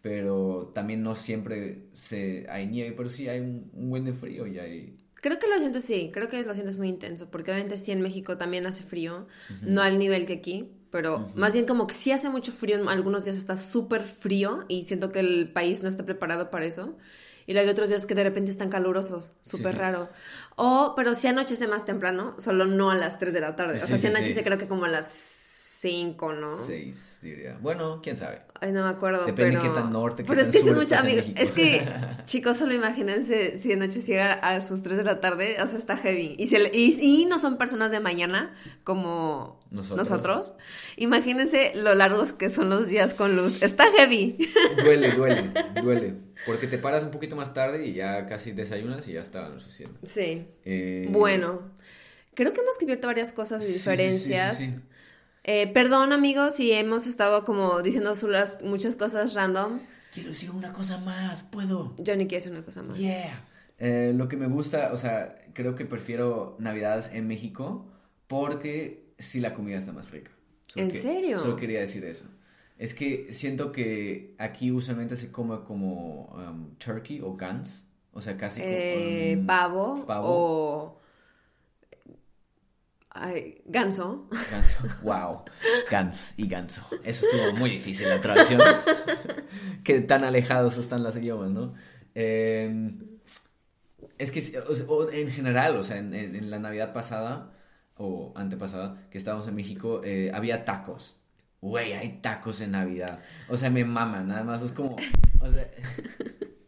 [0.08, 4.58] pero también no siempre se, hay nieve, pero sí hay un, buen de frío y
[4.58, 4.96] hay...
[5.16, 8.00] Creo que lo sientes, sí, creo que lo sientes muy intenso, porque obviamente sí en
[8.00, 9.26] México también hace frío,
[9.60, 13.24] no al nivel que aquí, pero más bien como que sí hace mucho frío, algunos
[13.24, 16.96] días está súper frío y siento que el país no está preparado para eso.
[17.46, 20.08] Y luego hay otros días que de repente están calurosos, súper raro.
[20.56, 23.82] O, pero sí anochece más temprano, solo no a las 3 de la tarde.
[23.82, 25.47] O sea, sí, anochece creo que como a las
[25.80, 26.56] cinco, ¿no?
[26.66, 27.56] Seis, diría.
[27.60, 28.40] Bueno, quién sabe.
[28.60, 29.24] Ay, no me acuerdo.
[29.24, 31.20] Depende de qué tan norte, qué pero tan es que sur es mucho, estés en
[31.20, 31.34] amigo.
[31.40, 31.86] Es que,
[32.26, 36.34] chicos, solo imagínense si anocheciera a sus 3 de la tarde, o sea, está heavy.
[36.38, 40.08] Y, se, y, y no son personas de mañana como nosotros.
[40.08, 40.54] nosotros.
[40.96, 43.62] Imagínense lo largos que son los días con luz.
[43.62, 44.36] Está heavy.
[44.82, 46.14] Duele, duele, duele.
[46.46, 49.98] Porque te paras un poquito más tarde y ya casi desayunas y ya está anocheciendo.
[50.02, 50.48] Sí.
[50.64, 51.62] Eh, Bueno,
[52.34, 54.58] creo que hemos cubierto varias cosas y diferencias.
[54.58, 54.82] sí, sí, sí.
[55.44, 58.12] Eh, perdón, amigos, si hemos estado como diciendo
[58.64, 59.80] muchas cosas random.
[60.12, 61.94] Quiero decir una cosa más, ¿puedo?
[61.98, 62.98] Johnny quiere decir una cosa más.
[62.98, 63.44] Yeah.
[63.78, 67.86] Eh, lo que me gusta, o sea, creo que prefiero Navidades en México
[68.26, 70.30] porque sí la comida está más rica.
[70.66, 71.38] Solo ¿En que- serio?
[71.38, 72.24] Solo quería decir eso.
[72.76, 77.84] Es que siento que aquí usualmente se come como um, turkey o gans.
[78.12, 80.26] O sea, casi como, Eh, um, pavo, pavo.
[80.28, 80.97] o
[83.66, 84.28] ganso.
[84.50, 84.78] Ganso.
[85.02, 85.44] Wow.
[85.90, 86.82] Gans y ganso.
[87.04, 88.60] Eso estuvo muy difícil la traducción.
[89.84, 91.74] que tan alejados están los idiomas, ¿no?
[92.14, 92.92] Eh,
[94.18, 94.42] es que
[95.12, 97.52] en general, o sea, en, la Navidad pasada
[97.96, 101.16] o antepasada que estábamos en México, eh, había tacos.
[101.60, 103.20] Güey, hay tacos en Navidad.
[103.48, 104.96] O sea, me maman, nada más es como.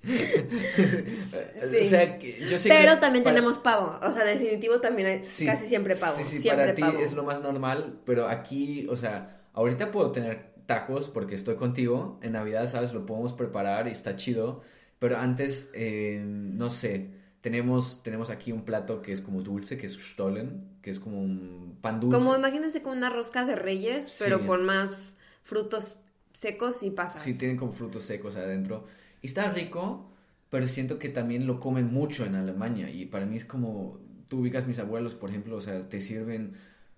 [0.05, 3.99] o sea, yo sé Pero que también para- tenemos pavo.
[4.03, 6.17] O sea, definitivo también hay Sí, casi siempre pavo.
[6.17, 6.99] Sí, sí, siempre para ti pavo.
[6.99, 12.19] es lo más normal, pero aquí, o sea, ahorita puedo tener tacos porque estoy contigo.
[12.23, 12.93] En Navidad, ¿sabes?
[12.95, 14.63] Lo podemos preparar y está chido.
[14.99, 19.87] Pero antes, eh, no sé, tenemos, tenemos aquí un plato que es como dulce, que
[19.87, 22.19] es Stollen, que es como un pan dulce.
[22.19, 24.15] Como imagínense como una rosca de reyes, Sí.
[24.19, 25.97] pero con más frutos
[26.33, 27.23] secos y pasas.
[27.23, 28.87] Sí, tienen como frutos secos adentro.
[29.23, 30.11] Y está rico,
[30.51, 32.91] pero siento que también lo comen mucho en Alemania.
[32.91, 33.99] Y para mí es como,
[34.29, 36.55] tú ubicas mis abuelos, por ejemplo, o sea, te sirven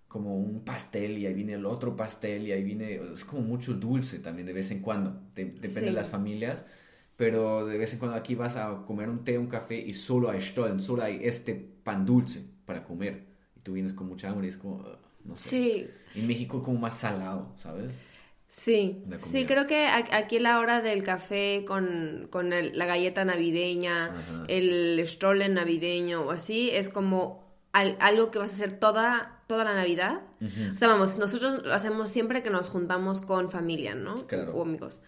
[0.09, 3.73] como un pastel y ahí viene el otro pastel y ahí viene, es como mucho
[3.75, 5.11] dulce también de vez en cuando.
[5.35, 5.87] De- depende Sí.
[5.87, 6.65] de las familias.
[7.17, 10.31] Pero de vez en cuando aquí vas a comer un té, un café y solo
[10.31, 13.25] hay Stollen, solo hay este pan dulce para comer.
[13.57, 14.85] Y tú vienes con mucha hambre y es como,
[15.25, 15.49] no sé.
[15.51, 15.87] Sí,
[16.21, 17.93] En México como más salado, ¿sabes?
[18.55, 19.03] Sí.
[19.17, 24.45] Sí, creo que aquí la hora del café con, con el- la galleta navideña, Ajá.
[24.49, 29.65] el strollen navideño o así, es como al- algo que vas a hacer toda, toda
[29.65, 30.21] la Navidad.
[30.73, 34.27] O sea, vamos, nosotros lo hacemos siempre que nos juntamos con familia, ¿no?
[34.27, 34.53] Claro.
[34.55, 35.01] O amigos.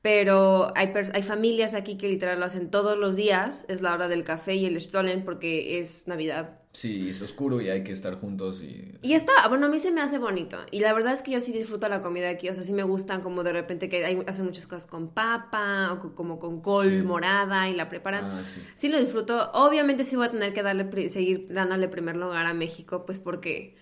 [0.00, 4.06] Pero hay, hay familias aquí que literal lo hacen todos los días, es la hora
[4.08, 6.60] del café y el Stollen porque es Navidad.
[6.72, 8.92] Sí, es oscuro y hay que estar juntos y...
[9.02, 10.58] Y está, bueno, a mí se me hace bonito.
[10.70, 12.48] Y la verdad es que yo sí disfruto la comida aquí.
[12.48, 15.92] O sea, sí me gustan como de repente que hay, hacen muchas cosas con papa
[15.92, 17.02] o co- como con col Sí.
[17.02, 18.24] morada y la preparan.
[18.26, 18.62] Ah, sí.
[18.76, 19.50] Sí lo disfruto.
[19.54, 23.74] Obviamente sí voy a tener que darle seguir dándole primer lugar a México, pues porque,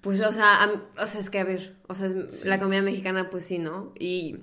[0.00, 2.46] pues, o sea, a- o sea, es que a ver, o sea, Sí.
[2.46, 3.92] la comida mexicana, pues sí, ¿no?
[3.98, 4.36] Y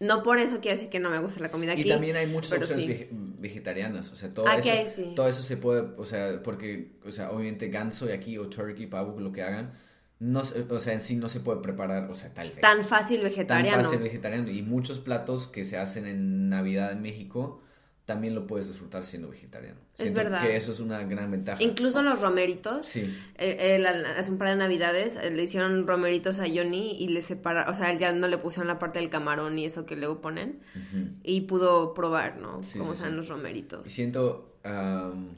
[0.00, 1.82] no por eso quiero decir que no me gusta la comida aquí.
[1.82, 2.88] Y también hay muchas opciones sí.
[2.88, 5.12] vege- vegetarianas, o sea, todo Aquí eso, hay, sí.
[5.14, 8.86] todo eso se puede, o sea, porque, o sea, obviamente ganso y aquí o turkey,
[8.86, 9.72] pavo, lo que hagan,
[10.18, 12.60] no, se- o sea, en sí no se puede preparar, o sea, tal vez.
[12.60, 13.82] Tan fácil Tan vegetariano.
[13.82, 14.50] fácil vegetariano.
[14.50, 17.62] Y muchos platos que se hacen en Navidad en México,
[18.06, 19.78] también lo puedes disfrutar siendo vegetariano.
[19.98, 20.40] Es Siento verdad.
[20.42, 21.62] que eso es una gran ventaja.
[21.62, 22.84] Incluso los romeritos.
[22.86, 23.00] Sí.
[23.36, 27.08] Eh, eh, la- hace un par de navidades eh, le hicieron romeritos a Johnny y
[27.08, 29.84] le separaron, o sea, él ya no le pusieron la parte del camarón y eso
[29.86, 31.08] que luego ponen Ujú.
[31.24, 32.62] y pudo probar, ¿no?
[32.62, 33.16] Sí, Cómo sí, sean sí.
[33.16, 33.88] los romeritos.
[33.88, 35.34] siento, am,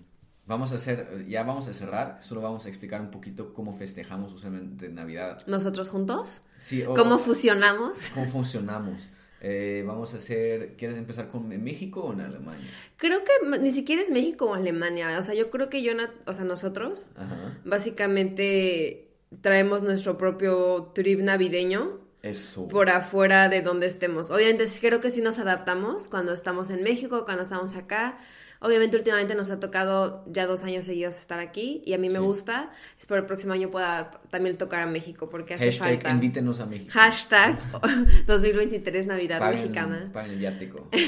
[0.46, 4.32] vamos a hacer, ya vamos a cerrar, solo vamos a explicar un poquito cómo festejamos
[4.32, 5.38] usualmente Navidad.
[5.46, 8.08] Nosotros juntos, Sí, o- ¿cómo fusionamos?
[8.12, 9.08] cómo funcionamos.
[9.40, 12.66] Eh, vamos a hacer, ¿quieres empezar con México o en Alemania?
[12.96, 15.16] Creo que ni siquiera es México o Alemania.
[15.18, 15.92] O sea, yo creo que yo,
[16.26, 17.58] o sea, nosotros, Ajá.
[17.64, 19.08] básicamente
[19.40, 22.66] traemos nuestro propio trip navideño Eso.
[22.68, 24.30] por afuera de donde estemos.
[24.30, 28.18] Obviamente creo que sí nos adaptamos cuando estamos en México, cuando estamos acá.
[28.60, 32.14] Obviamente últimamente nos ha tocado ya dos años seguidos estar aquí y a mí me
[32.18, 32.20] Sí.
[32.24, 32.70] gusta.
[32.98, 36.10] Espero el próximo año pueda también tocar a México porque hace Hashtag falta.
[36.10, 36.90] invítenos a México.
[36.92, 37.58] Hashtag
[38.26, 40.10] 2023 Navidad Paguen- Mexicana.
[40.12, 40.88] paguen el viático.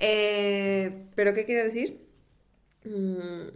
[0.00, 2.06] Eh, ¿Pero qué quería decir?
[2.84, 3.48] Mm,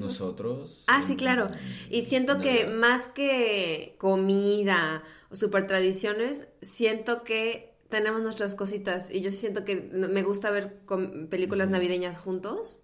[0.00, 0.84] Nosotros.
[0.86, 1.48] Ah, sí, claro.
[1.90, 9.10] Y siento que más que comida o super tradiciones, siento que tenemos nuestras cositas.
[9.10, 12.80] Y yo siento que me gusta ver com- películas navideñas juntos.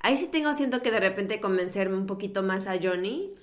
[0.00, 3.34] Ahí sí tengo, siento que de repente convencerme un poquito más a Johnny.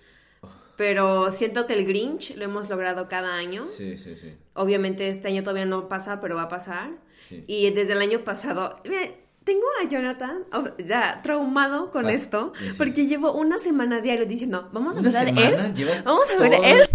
[0.77, 3.65] Pero siento que el Grinch lo hemos logrado cada año.
[3.65, 4.33] Sí, sí, sí.
[4.55, 6.91] Obviamente este año todavía no pasa, pero va a pasar.
[7.29, 7.45] Sí.
[7.47, 12.53] Y desde el año pasado, me- tengo a Jonathan oh, ya traumado con Fast- esto,
[12.59, 15.67] sí, porque llevo una semana diario diciendo, vamos a ¿Una ver semana?
[15.77, 16.03] Elf.
[16.03, 16.89] Vamos a ver todo- Elf.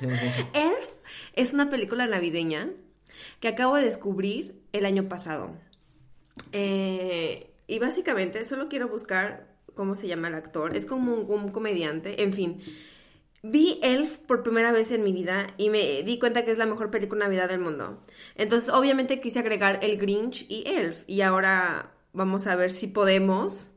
[0.54, 0.90] Elf
[1.34, 2.70] es una película navideña
[3.40, 5.56] que acabo de descubrir el año pasado.
[6.52, 10.76] Eh, y básicamente solo quiero buscar cómo se llama el actor.
[10.76, 12.22] Es como un, un comediante.
[12.22, 12.60] En fin,
[13.42, 16.66] vi Elf por primera vez en mi vida y me di cuenta que es la
[16.66, 18.02] mejor película de Navidad del mundo.
[18.34, 21.04] Entonces, obviamente quise agregar el Grinch y Elf.
[21.06, 23.70] Y ahora vamos a ver si podemos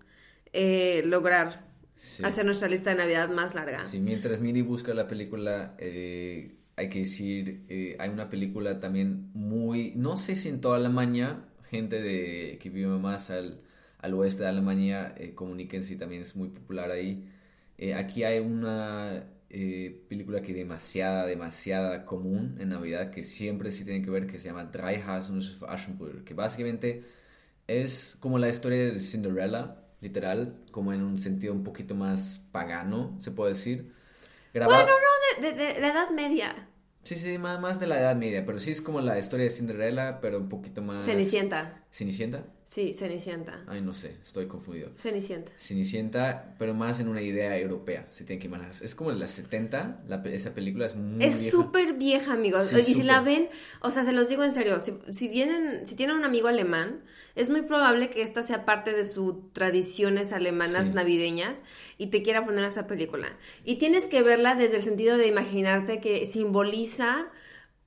[0.54, 2.22] eh, lograr Sí.
[2.26, 3.82] hacer nuestra lista de Navidad más larga.
[3.84, 9.30] Sí, mientras Miri busca la película, eh, hay que decir, eh, hay una película también
[9.34, 13.62] muy, no sé si en toda Alemania, gente de, que vive más al,
[14.00, 17.30] al oeste de Alemania, eh, comuniquen si también es muy popular ahí.
[17.78, 23.84] Eh, aquí hay una eh, película que demasiada, demasiada común en Navidad, que siempre sí
[23.86, 27.04] tiene que ver, que se llama Drei Haselnüsse für Aschenbrödel, que básicamente
[27.68, 33.18] es como la historia de Cinderella, literal, como en un sentido un poquito más pagano,
[33.22, 33.94] se puede decir.
[34.54, 36.68] Bueno, no, de, de- de la Edad Media.
[37.04, 39.50] Sí, sí, más, más de la Edad Media, pero sí es como la historia de
[39.50, 41.04] Cinderella, pero un poquito más...
[41.04, 41.83] Cenicienta.
[41.94, 42.44] ¿Cenicienta?
[42.66, 43.64] Sí, Cenicienta.
[43.68, 44.90] Ay, no sé, estoy confundido.
[44.98, 45.52] Cenicienta.
[45.60, 48.72] Cenicienta, pero más en una idea europea, si tienen que imaginar.
[48.82, 52.66] Es como en las 70, la pe- esa película es muy Es súper vieja, amigos.
[52.70, 53.48] Sí, y si la ven,
[53.82, 57.04] o sea, se los digo en serio, si, si vienen, si tienen un amigo alemán,
[57.36, 60.94] es muy probable que esta sea parte de sus tradiciones alemanas Sí.
[60.96, 61.62] navideñas
[62.00, 63.38] y te quiera poner esa película.
[63.66, 67.28] Y tienes que verla desde el sentido de imaginarte que simboliza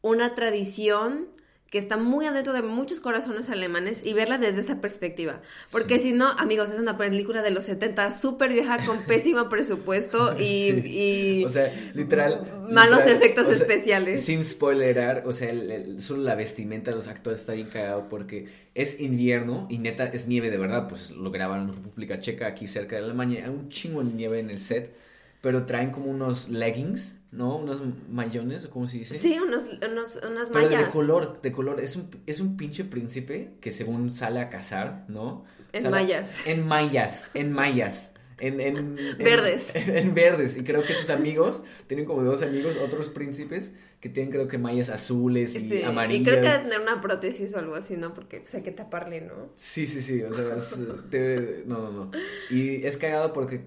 [0.00, 1.28] una tradición
[1.76, 5.42] que está muy adentro de muchos corazones alemanes y verla desde esa perspectiva.
[5.70, 10.32] Porque si no, amigos, es una película de los 70 súper vieja con pésimo presupuesto
[10.40, 10.82] y, Sí.
[10.86, 12.46] y O sea, literal.
[12.70, 14.24] malos literal, efectos o sea, especiales.
[14.24, 18.08] Sin spoilerar, o sea, el- el- solo la vestimenta de los actores está bien cagado
[18.08, 20.88] porque es invierno y neta es nieve de verdad.
[20.88, 23.44] Pues lo grabaron en República Checa, aquí cerca de Alemania.
[23.44, 24.94] Hay un chingo de nieve en el set,
[25.42, 27.56] pero traen como unos leggings, ¿no?
[27.58, 27.80] Unos
[28.10, 29.16] mayones, o cómo se dice.
[29.18, 31.80] Sí, unos, unos, unas Pero de color, de color.
[31.80, 35.44] Es un, es un pinche príncipe que según sale a cazar, ¿no?
[35.72, 36.46] En Sale- mallas.
[36.46, 38.12] En mallas, en mallas.
[38.38, 39.70] En, en, en- Verdes.
[39.74, 40.56] En, verdes.
[40.58, 44.58] Y creo que sus amigos, tienen como dos amigos, otros príncipes, que tienen creo que
[44.58, 46.20] mallas azules y Sí, amarillas.
[46.20, 48.12] y creo que debe tener una prótesis o algo así, ¿no?
[48.12, 49.50] Porque pues, hay que taparle, ¿no?
[49.56, 50.76] Sí, sí, sí, o sea, es,
[51.10, 52.10] debe- no, no, no.
[52.50, 53.66] Y es cagado porque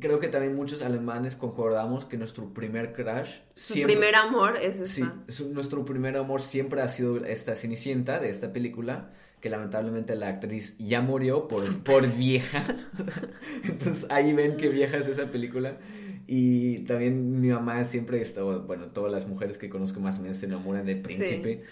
[0.00, 3.94] creo que también muchos alemanes concordamos que nuestro primer crush Su siempre...
[3.94, 5.14] primer amor es Sí, esta.
[5.28, 10.28] su- nuestro primer amor siempre ha sido esta Cenicienta de esta película, que lamentablemente la
[10.28, 12.62] actriz ya murió por, por vieja.
[13.64, 15.78] Entonces ahí ven que vieja es esa película.
[16.28, 20.38] Y también mi mamá siempre está, bueno, todas las mujeres que conozco más o menos
[20.38, 21.62] se enamoran del príncipe.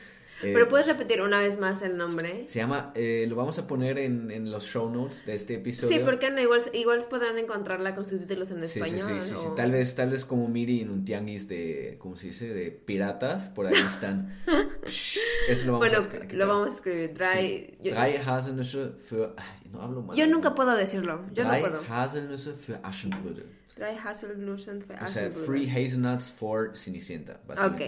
[0.45, 2.45] Eh, Pero puedes repetir una vez más el nombre.
[2.49, 5.97] Se llama, eh, lo vamos a poner en, en los show notes de este episodio.
[5.99, 9.21] Sí, porque no, igual, igual podrán encontrarla con subtítulos en Sí, sí, español.
[9.23, 9.47] sí, sí, sí.
[9.49, 12.53] o- Tal vez, tal vez como Miri en un tianguis de, ¿cómo se dice?
[12.53, 14.35] De piratas, por ahí están.
[15.49, 17.15] Eso lo vamos Bueno, a lo vamos a escribir.
[17.15, 17.27] Dry.
[17.41, 17.79] Sí.
[17.83, 19.35] Yo, Drei Haselnüsse für...
[19.37, 20.17] Ay, no hablo mal.
[20.17, 21.25] yo nunca puedo decirlo.
[21.33, 21.83] Yo Drei no puedo.
[21.89, 23.47] Haselnüsse für Aschenbrödel.
[23.77, 25.47] Dry Haselnussen für O sea, Aschenbrödel.
[25.47, 27.81] Free Hazelnuts for Cenicienta, Ok.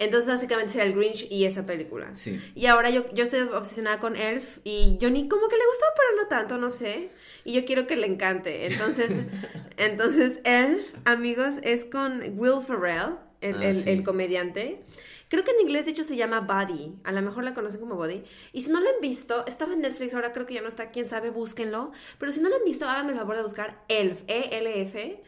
[0.00, 2.10] Entonces, básicamente será el Grinch y esa película.
[2.16, 2.40] Sí.
[2.54, 6.22] Y ahora yo, yo estoy obsesionada con Elf y Johnny como que le gustó, pero
[6.22, 7.10] no tanto, no sé.
[7.44, 8.66] Y yo quiero que le encante.
[8.66, 9.12] Entonces,
[9.76, 13.90] entonces Elf, amigos, es con Will Ferrell, el, Ah, el- sí.
[13.90, 14.80] el comediante.
[15.28, 16.94] Creo que en inglés, de hecho, se llama Buddy.
[17.04, 18.24] A lo mejor la conocen como Buddy.
[18.52, 20.90] Y si no la han visto, estaba en Netflix, ahora creo que ya no está.
[20.90, 21.92] Quién sabe, búsquenlo.
[22.18, 25.22] Pero si no la han visto, háganme el favor de buscar Elf, E-L-F,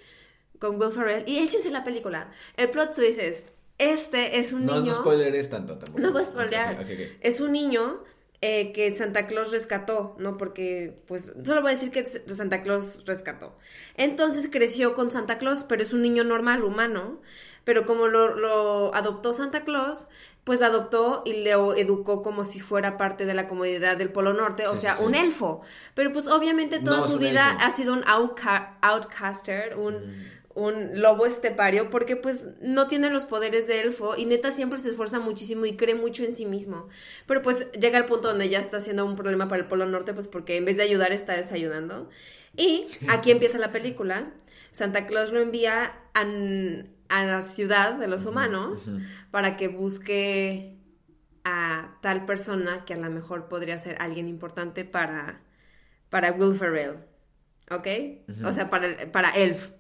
[0.59, 1.23] con Will Ferrell.
[1.29, 2.33] Y échense la película.
[2.57, 3.45] El plot twist es,
[3.79, 4.93] Este es un No, niño.
[4.93, 6.01] no spoileres tanto tampoco.
[6.01, 6.87] No voy a spoilear.
[7.21, 8.03] Es un niño
[8.41, 10.37] eh, que Santa Claus rescató, ¿no?
[10.37, 13.57] Porque, pues, solo voy a decir que Santa Claus rescató.
[13.97, 17.21] Entonces creció con Santa Claus, pero es un niño normal, humano.
[17.65, 20.09] Pero como lo, lo adoptó Santa Claus,
[20.43, 24.33] pues lo adoptó y le educó como si fuera parte de la comunidad del Polo
[24.33, 25.61] Norte, o Sí, sea, sí, un elfo.
[25.95, 27.65] Pero pues obviamente toda No su vida elfo.
[27.65, 33.67] ha sido un outca- outcaster, un, un lobo estepario, porque pues no tiene los poderes
[33.67, 36.89] de elfo y neta siempre se esfuerza muchísimo y cree mucho en sí mismo.
[37.27, 40.15] Pero pues llega al punto donde ya está siendo un problema para el Polo Norte,
[40.15, 42.09] pues porque en vez de ayudar está desayudando.
[42.57, 44.33] Y aquí empieza la película.
[44.71, 46.21] Santa Claus lo envía a,
[47.09, 48.91] a la ciudad de los humanos
[49.31, 50.79] para que busque
[51.45, 55.41] a tal persona que a lo mejor podría ser alguien importante para,
[56.09, 56.99] para Will Ferrell.
[57.71, 57.87] ¿Ok?
[58.45, 59.71] O sea, para, para Elf.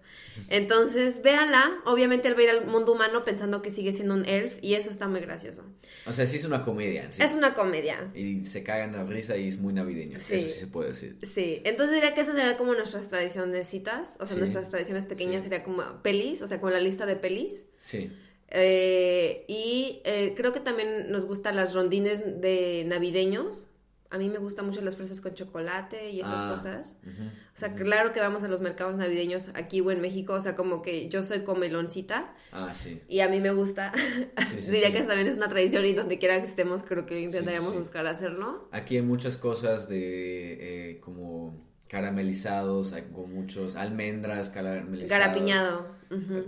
[0.48, 1.80] Entonces, véanla.
[1.84, 4.74] Obviamente él va a ir al mundo humano pensando que sigue siendo un elf y
[4.74, 5.64] eso está muy gracioso.
[6.06, 7.10] O sea, sí es una comedia.
[7.10, 7.22] sí.
[7.22, 8.10] Es una comedia.
[8.14, 10.18] Y se cagan a risa y es muy navideño.
[10.18, 10.36] Sí.
[10.36, 11.16] Eso sí se puede decir.
[11.22, 14.40] Sí, entonces diría que esa sería como nuestras tradiciones citas, o sea, Sí.
[14.40, 15.48] nuestras tradiciones pequeñas Sí.
[15.48, 17.66] sería como pelis, o sea, como la lista de pelis.
[17.78, 18.10] Sí.
[18.54, 23.66] Eh, y eh, creo que también nos gustan las rondines de navideños.
[24.12, 26.98] A mí me gustan mucho las fresas con chocolate y esas Ah, cosas.
[27.06, 30.34] O sea, claro que vamos a los mercados navideños aquí o en México.
[30.34, 33.00] O sea, como que yo soy comeloncita Ah, sí.
[33.08, 33.92] y a mí me gusta.
[33.94, 34.92] Sí, sí, Diría sí.
[34.92, 38.68] que también es una tradición y donde quiera que estemos creo que intentaríamos buscar hacerlo.
[38.70, 41.58] Aquí hay muchas cosas de eh, como
[41.88, 45.10] caramelizados, como muchos almendras caramelizadas.
[45.20, 45.86] Garapiñado.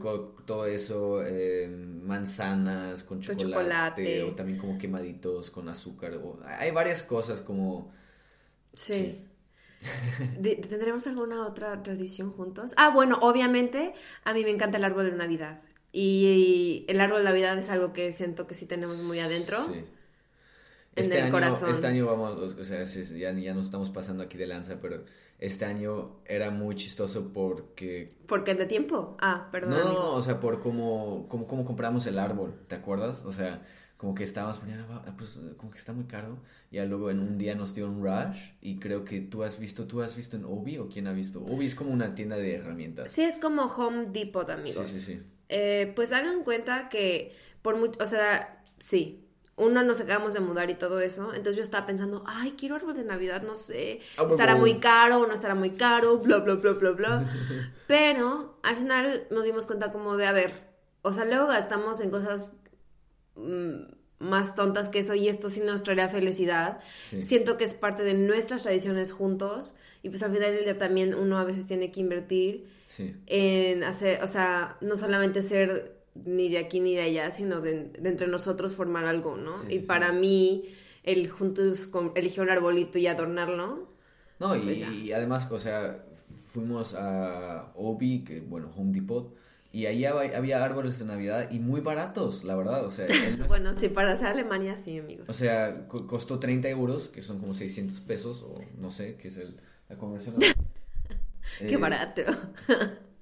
[0.00, 6.14] Co- Todo eso, eh, manzanas con Con chocolate, o también como quemaditos con azúcar.
[6.14, 7.92] o- hay varias cosas como...
[8.72, 9.24] Sí.
[10.42, 12.74] ¿Tendremos alguna otra tradición juntos?
[12.76, 13.94] Ah, bueno, obviamente
[14.24, 15.62] a mí me encanta el árbol de Navidad.
[15.92, 19.58] Y el árbol de Navidad es algo que siento que sí tenemos muy adentro.
[19.66, 19.84] Sí.
[20.96, 21.70] En Este el año, corazón.
[21.70, 25.04] este año vamos, o sea, ya, ya nos estamos pasando aquí de lanza, pero
[25.46, 29.16] este año era muy chistoso porque ¿Por qué de tiempo?
[29.20, 29.70] Ah, perdón.
[29.70, 30.18] No, amigos.
[30.18, 33.24] o sea, por cómo, cómo, cómo compramos el árbol, ¿te acuerdas?
[33.24, 33.62] O sea,
[33.96, 36.38] como que estábamos poniendo, "Ah, pues como que está muy caro.
[36.70, 39.86] Y luego en un día nos dio un rush y creo que tú has visto,
[39.86, 41.42] ¿tú has visto en Obi o quién ha visto?
[41.44, 43.10] Obi es como una tienda de herramientas.
[43.10, 44.88] Sí, es como Home Depot, sí, amigos.
[44.88, 45.00] sí.
[45.00, 45.22] sí.
[45.48, 49.23] Eh, pues hagan cuenta que por mucho, o sea, sí,
[49.56, 52.94] uno nos acabamos de mudar y todo eso, entonces yo estaba pensando, ay, quiero árbol
[52.94, 56.54] de Navidad, no sé, Ah, estará muy caro o no estará muy caro, bla, bla,
[56.54, 57.30] bla, bla, bla.
[57.86, 60.52] Pero al final nos dimos cuenta como de, a ver,
[61.02, 62.56] o sea, luego gastamos en cosas
[63.36, 63.74] mm,
[64.18, 66.80] más tontas que eso y esto sí nos traería felicidad.
[67.10, 67.22] Sí.
[67.22, 71.14] Siento que es parte de nuestras tradiciones juntos y pues al final del día también
[71.14, 73.12] uno a veces tiene que invertir Sí.
[73.26, 77.84] en hacer, o sea, no solamente ser ni de aquí ni de allá, sino de,
[77.88, 79.52] de entre nosotros formar algo, ¿no?
[79.62, 80.64] Sí, y sí, para mí,
[81.02, 83.88] el juntos con, elegir un arbolito y adornarlo,
[84.40, 86.04] No, y, Pues y además, o sea,
[86.52, 89.34] fuimos a Obi, que bueno, Home Depot,
[89.72, 93.06] y ahí hab- había árboles de Navidad y muy baratos, la verdad, o sea,
[93.48, 95.28] bueno, sí, para hacer Alemania, sí, amigos.
[95.28, 99.28] O sea, co- costó 30 euros, que son como 600 pesos, o no sé, que
[99.28, 99.56] es el,
[99.88, 100.34] la conversión.
[101.58, 102.22] Qué Eh, barato.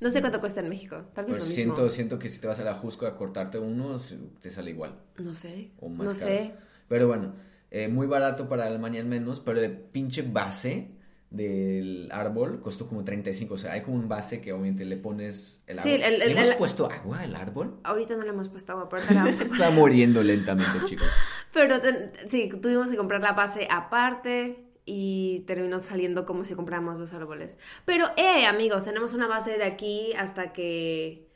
[0.00, 1.74] no sé cuánto cuesta en México, tal vez Pues lo mismo.
[1.76, 4.00] siento, siento que si te vas a la Jusco a cortarte uno,
[4.40, 4.96] te sale igual.
[5.18, 6.14] No sé, O más no caro.
[6.14, 6.54] sé.
[6.88, 7.34] Pero bueno,
[7.70, 10.92] eh, muy barato para Alemania al menos, pero de pinche base
[11.30, 13.54] del árbol costó como 35.
[13.54, 16.02] O sea, hay como un base que obviamente le pones el Sí, árbol.
[16.04, 17.80] el- el- ¿Le hemos el- puesto agua al árbol?
[17.84, 21.06] Ahorita no le hemos puesto agua, pero vamos a está muriendo lentamente, chicos.
[21.52, 26.98] Pero ten- sí, tuvimos que comprar la base aparte y terminó saliendo como si compráramos
[26.98, 27.58] dos árboles.
[27.84, 31.28] Pero, eh, amigos, tenemos una base de aquí hasta que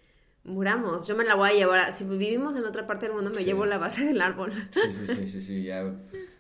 [0.45, 1.07] muramos.
[1.07, 1.93] Yo me la voy a llevar.
[1.93, 3.45] si vivimos en otra parte del mundo, me Sí.
[3.45, 4.53] llevo la base del árbol.
[4.73, 5.83] Sí, sí, sí, sí, sí, ya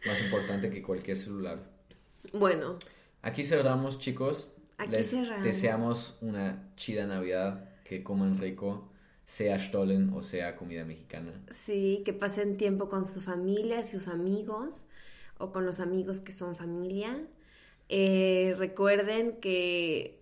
[0.06, 1.58] más importante que cualquier celular.
[2.32, 2.78] bueno,
[3.24, 4.50] Aquí cerramos, chicos.
[4.78, 5.44] Aquí Les cerramos.
[5.44, 8.88] deseamos una chida Navidad, que coman rico,
[9.24, 11.32] sea Stollen o sea comida mexicana.
[11.50, 14.86] sí, que pasen tiempo con su familia, sus amigos
[15.42, 17.26] o con los amigos que son familia.
[17.88, 20.20] Eh, recuerden que,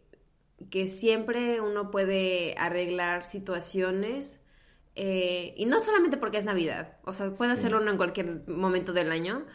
[0.71, 4.41] que siempre uno puede arreglar situaciones
[4.97, 7.59] eh, y no solamente porque es Navidad, o sea, puede Sí.
[7.59, 9.47] hacerlo uno en cualquier momento del año,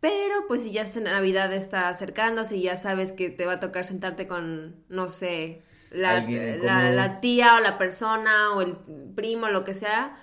[0.00, 3.60] pero pues si ya es Navidad está acercándose y ya sabes que te va a
[3.60, 6.20] tocar sentarte con, no sé, la,
[6.60, 8.76] la, la tía o la persona o el
[9.16, 10.16] primo, lo que sea,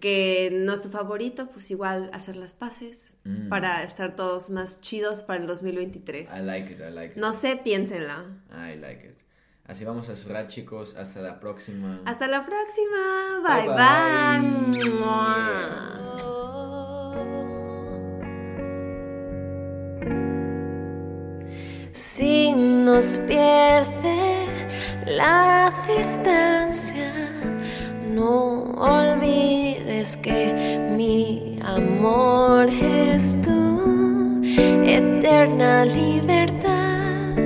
[0.00, 3.48] que no es tu favorito, pues igual hacer las paces Mm.
[3.48, 6.30] para estar todos más chidos para el 2023.
[6.34, 7.16] I like it, I like it.
[7.18, 8.24] No sé, piénsenla.
[8.50, 9.16] I like it.
[9.66, 10.96] Así vamos a cerrar, chicos.
[10.96, 12.00] Hasta la próxima.
[12.04, 13.40] Hasta la próxima.
[13.46, 15.40] Bye bye.
[21.92, 24.46] Si nos pierde
[25.06, 27.12] la distancia,
[28.14, 30.54] no olvides que
[30.96, 33.60] mi amor es tu
[34.84, 37.36] eterna libertad